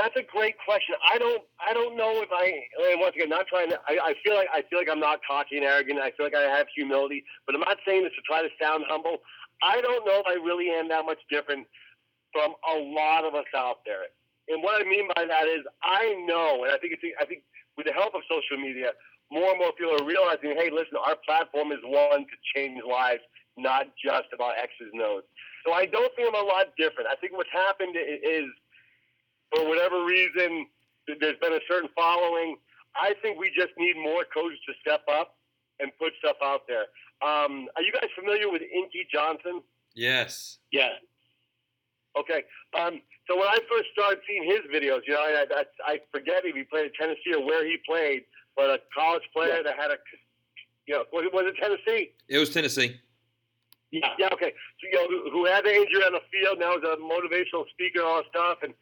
[0.00, 0.96] That's a great question.
[1.04, 1.42] I don't.
[1.60, 2.64] I don't know if I.
[2.96, 3.78] Once again, not trying to.
[3.84, 6.00] I, I feel like I feel like I'm not cocky and arrogant.
[6.00, 8.84] I feel like I have humility, but I'm not saying this to try to sound
[8.88, 9.18] humble.
[9.62, 11.68] I don't know if I really am that much different
[12.32, 14.08] from a lot of us out there.
[14.48, 17.42] And what I mean by that is, I know, and I think it's, I think
[17.76, 18.96] with the help of social media,
[19.30, 23.20] more and more people are realizing, hey, listen, our platform is one to change lives,
[23.58, 25.22] not just about X's O's.
[25.66, 27.12] So I don't think I'm a lot different.
[27.12, 28.48] I think what's happened is,
[29.54, 30.66] for whatever reason,
[31.06, 32.56] there's been a certain following.
[32.96, 35.36] I think we just need more coaches to step up
[35.78, 36.86] and put stuff out there.
[37.22, 39.62] Um, are you guys familiar with Inky Johnson?
[39.94, 40.58] Yes.
[40.72, 40.88] Yeah.
[42.18, 42.42] Okay.
[42.78, 46.44] Um, so when I first started seeing his videos, you know, I, I, I forget
[46.44, 48.22] if he played at Tennessee or where he played,
[48.56, 49.62] but a college player yeah.
[49.64, 49.96] that had a,
[50.86, 52.12] you know, was it, was it Tennessee?
[52.28, 53.00] It was Tennessee.
[53.90, 54.08] Yeah.
[54.18, 54.28] Yeah.
[54.32, 54.52] Okay.
[54.80, 57.68] So you know, who, who had the injury on the field now is a motivational
[57.70, 58.74] speaker and all that stuff, and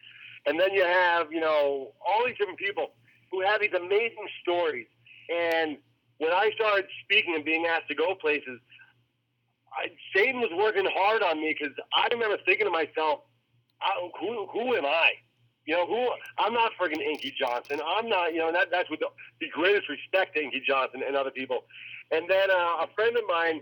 [0.46, 2.92] And then you have, you know, all these different people
[3.30, 4.86] who have these amazing stories.
[5.28, 5.76] And
[6.18, 8.60] when I started speaking and being asked to go places,
[9.72, 13.20] I, Satan was working hard on me because I remember thinking to myself,
[13.80, 15.10] I, who, who am I?
[15.66, 16.08] You know, who
[16.38, 17.80] I'm not friggin' Inky Johnson.
[17.86, 19.08] I'm not, you know, that, that's with the,
[19.40, 21.64] the greatest respect to Inky Johnson and other people.
[22.10, 23.60] And then uh, a friend of mine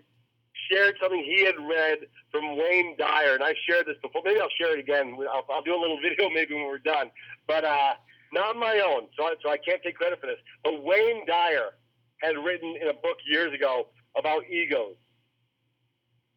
[0.70, 1.98] shared something he had read
[2.30, 4.22] from Wayne Dyer, and I shared this before.
[4.24, 5.16] Maybe I'll share it again.
[5.32, 7.10] I'll, I'll do a little video maybe when we're done,
[7.46, 7.94] but uh,
[8.32, 10.38] not my own, so, so I can't take credit for this.
[10.64, 11.74] But Wayne Dyer
[12.18, 14.96] had written in a book years ago about egos.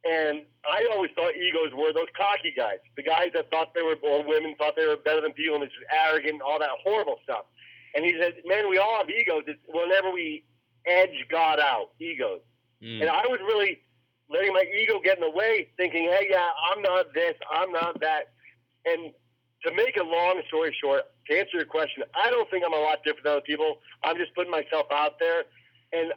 [0.05, 3.95] And I always thought egos were those cocky guys, the guys that thought they were,
[4.01, 6.69] or women thought they were better than people and it's just arrogant, and all that
[6.83, 7.45] horrible stuff.
[7.95, 9.43] And he said, man, we all have egos.
[9.47, 10.45] It's whenever we
[10.85, 12.39] edge God out, egos.
[12.81, 13.01] Mm.
[13.01, 13.81] And I was really
[14.29, 17.99] letting my ego get in the way, thinking, hey, yeah, I'm not this, I'm not
[18.01, 18.31] that.
[18.85, 19.11] And
[19.65, 22.79] to make a long story short, to answer your question, I don't think I'm a
[22.79, 23.79] lot different than other people.
[24.03, 25.43] I'm just putting myself out there.
[25.91, 26.13] And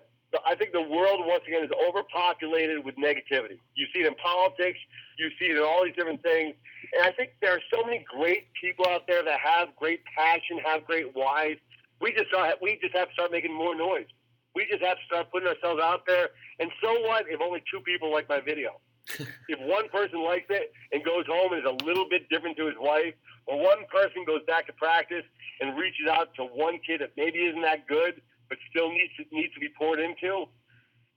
[0.46, 3.58] I think the world, once again, is overpopulated with negativity.
[3.74, 4.78] You see it in politics,
[5.18, 6.54] you see it in all these different things.
[6.94, 10.58] And I think there are so many great people out there that have great passion,
[10.64, 11.56] have great whys.
[12.00, 14.06] We just, we just have to start making more noise.
[14.55, 16.30] We just have to start putting ourselves out there.
[16.59, 18.80] And so what if only two people like my video?
[19.48, 22.66] if one person likes it and goes home and is a little bit different to
[22.66, 23.14] his wife,
[23.46, 25.24] or one person goes back to practice
[25.61, 28.20] and reaches out to one kid that maybe isn't that good
[28.53, 30.44] but still needs to, needs to be poured into.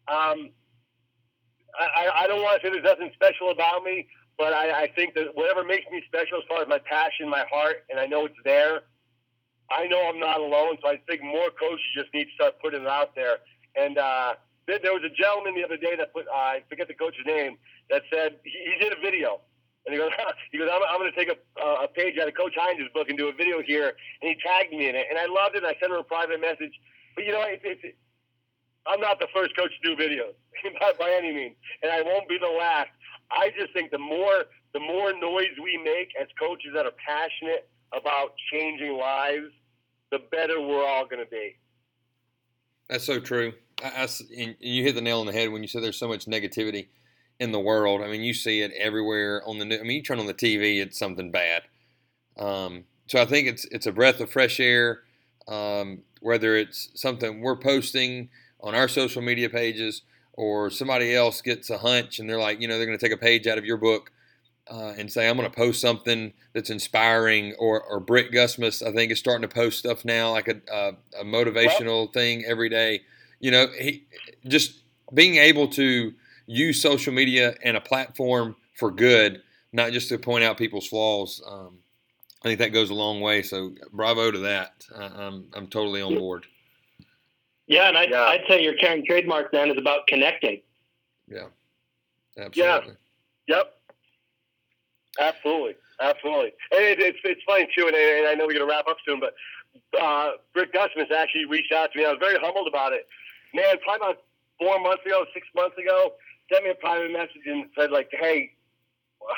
[0.08, 0.52] Um,
[1.78, 4.08] I, I don't want to say there's nothing special about me,
[4.38, 7.44] but I, I think that whatever makes me special as far as my passion, my
[7.52, 8.84] heart, and I know it's there,
[9.72, 12.82] I know I'm not alone, so I think more coaches just need to start putting
[12.82, 13.38] it out there.
[13.76, 14.34] And uh,
[14.68, 17.26] there, there was a gentleman the other day that put, uh, I forget the coach's
[17.26, 17.58] name,
[17.90, 19.42] that said he, he did a video.
[19.86, 20.12] And he goes,
[20.52, 23.10] he goes, I'm, I'm going to take a, a page out of Coach Hines' book
[23.10, 23.94] and do a video here.
[24.22, 25.06] And he tagged me in it.
[25.10, 25.64] And I loved it.
[25.64, 26.74] And I sent him a private message.
[27.16, 27.96] But you know, it's, it's,
[28.88, 30.38] I'm not the first coach to do videos
[30.80, 32.90] by, by any means, and I won't be the last.
[33.32, 37.68] I just think the more the more noise we make as coaches that are passionate
[37.96, 39.52] about changing lives,
[40.12, 41.56] the better we're all going to be.
[42.90, 43.54] That's so true.
[43.84, 46.08] I, I, and you hit the nail on the head when you said there's so
[46.08, 46.88] much negativity
[47.40, 48.02] in the world.
[48.02, 49.66] I mean, you see it everywhere on the.
[49.80, 51.64] I mean, you turn on the TV, it's something bad.
[52.38, 55.02] Um, so I think it's it's a breath of fresh air.
[55.48, 58.30] Um, whether it's something we're posting
[58.62, 60.02] on our social media pages
[60.34, 63.14] or somebody else gets a hunch and they're like, you know, they're going to take
[63.14, 64.12] a page out of your book
[64.70, 67.54] uh, and say, I'm going to post something that's inspiring.
[67.60, 71.22] Or, or Britt Gusmus, I think, is starting to post stuff now, like a, a,
[71.22, 73.02] a motivational thing every day.
[73.40, 74.06] You know, he
[74.48, 74.82] just
[75.14, 76.14] being able to
[76.48, 79.42] use social media and a platform for good,
[79.72, 81.42] not just to point out people's flaws.
[81.48, 81.80] Um,
[82.44, 83.42] I think that goes a long way.
[83.42, 84.86] So bravo to that.
[84.96, 86.46] I'm I'm totally on board.
[87.68, 88.22] Yeah, and I'd, yeah.
[88.22, 90.62] I'd say your Caring trademark then is about connecting.
[91.28, 91.48] Yeah,
[92.38, 92.96] absolutely.
[93.48, 93.58] Yeah.
[93.58, 93.74] Yep.
[95.20, 96.52] Absolutely, absolutely.
[96.72, 99.20] And it, it's it's funny too, and, and I know we're gonna wrap up soon,
[99.20, 99.34] but
[100.00, 102.06] uh, Britt Gusmus actually reached out to me.
[102.06, 103.08] I was very humbled about it.
[103.54, 104.24] Man, probably about
[104.60, 106.14] four months ago, six months ago,
[106.52, 108.52] sent me a private message and said like, "Hey,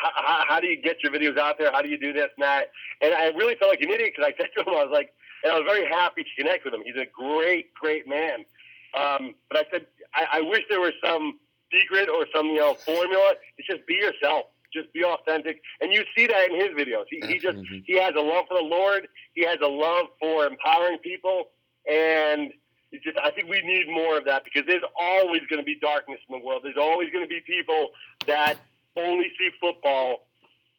[0.02, 1.72] how, how, do you get your videos out there?
[1.72, 2.72] How do you do this and that?
[3.02, 5.14] And I really felt like an idiot because I said to him, I was like,
[5.44, 6.82] and I was very happy to connect with him.
[6.84, 8.46] He's a great, great man.
[8.98, 11.40] Um, but I said, I, I wish there was some
[11.72, 13.34] secret or some, you know, formula.
[13.58, 14.46] It's just be yourself.
[14.74, 15.61] Just be authentic.
[15.82, 17.05] And you see that in his videos.
[17.09, 19.07] He, he just, he has a love for the Lord.
[19.34, 21.49] He has a love for empowering people.
[21.89, 22.51] And
[22.91, 25.78] it's just, I think we need more of that because there's always going to be
[25.80, 26.61] darkness in the world.
[26.63, 27.89] There's always going to be people
[28.26, 28.57] that
[28.95, 30.28] only see football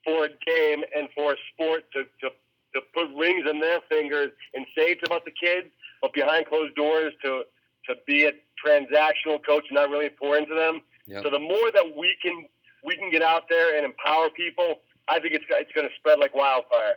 [0.04, 2.30] for a game and for a sport to, to,
[2.74, 5.68] to put rings in their fingers and say it's about the kids,
[6.00, 7.42] but behind closed doors to,
[7.86, 8.32] to be a
[8.64, 10.80] transactional coach and not really pour into them.
[11.06, 11.24] Yep.
[11.24, 12.44] So the more that we can
[12.84, 16.18] we can get out there and empower people, I think it's it's going to spread
[16.18, 16.96] like wildfire.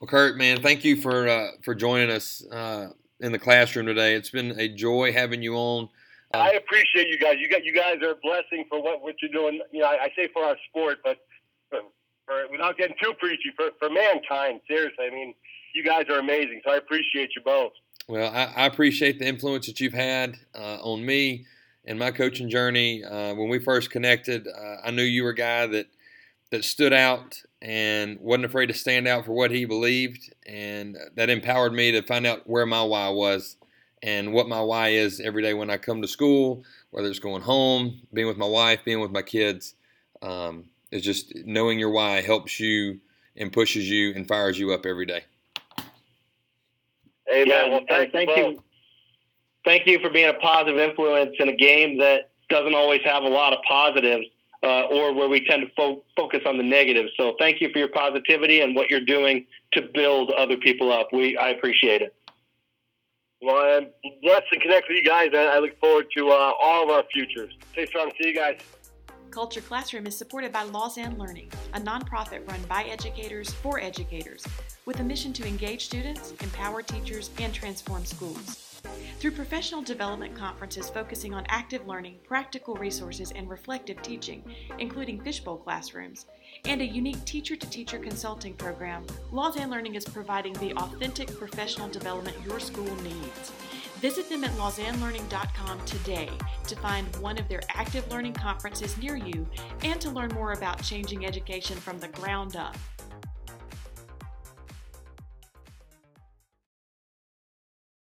[0.00, 2.88] Well, Kurt, man, thank you for uh, for joining us uh,
[3.20, 4.14] in the classroom today.
[4.14, 5.88] It's been a joy having you on.
[6.32, 7.36] I appreciate you guys.
[7.38, 9.60] You got you guys are a blessing for what, what you're doing.
[9.72, 11.18] You know, I, I say for our sport, but
[11.68, 11.80] for,
[12.24, 15.06] for, without getting too preachy, for, for mankind, seriously.
[15.06, 15.34] I mean,
[15.74, 16.60] you guys are amazing.
[16.64, 17.72] So I appreciate you both.
[18.08, 21.46] Well, I, I appreciate the influence that you've had uh, on me
[21.84, 23.04] and my coaching journey.
[23.04, 25.86] Uh, when we first connected, uh, I knew you were a guy that
[26.50, 31.30] that stood out and wasn't afraid to stand out for what he believed, and that
[31.30, 33.56] empowered me to find out where my why was
[34.02, 37.42] and what my why is every day when I come to school, whether it's going
[37.42, 39.74] home, being with my wife, being with my kids.
[40.22, 43.00] Um, it's just knowing your why helps you
[43.36, 45.24] and pushes you and fires you up every day.
[47.32, 47.46] Amen.
[47.46, 48.62] Yeah, well, thank, thank you.
[49.64, 49.70] You.
[49.70, 53.28] Thank you for being a positive influence in a game that doesn't always have a
[53.28, 54.26] lot of positives,
[54.62, 57.10] uh, or where we tend to fo- focus on the negatives.
[57.16, 61.08] So, thank you for your positivity and what you're doing to build other people up.
[61.12, 62.14] We I appreciate it.
[63.42, 63.86] Well, I'm
[64.22, 67.04] blessed to connect with you guys, and I look forward to uh, all of our
[67.10, 67.56] futures.
[67.72, 68.10] Stay strong.
[68.20, 68.58] See you guys.
[69.30, 74.44] Culture Classroom is supported by Lausanne Learning, a nonprofit run by educators for educators,
[74.86, 78.69] with a mission to engage students, empower teachers, and transform schools.
[79.18, 84.42] Through professional development conferences focusing on active learning, practical resources, and reflective teaching,
[84.78, 86.26] including fishbowl classrooms,
[86.64, 91.88] and a unique teacher to teacher consulting program, Lausanne Learning is providing the authentic professional
[91.88, 93.52] development your school needs.
[94.00, 96.30] Visit them at lausannelearning.com today
[96.66, 99.46] to find one of their active learning conferences near you
[99.82, 102.76] and to learn more about changing education from the ground up.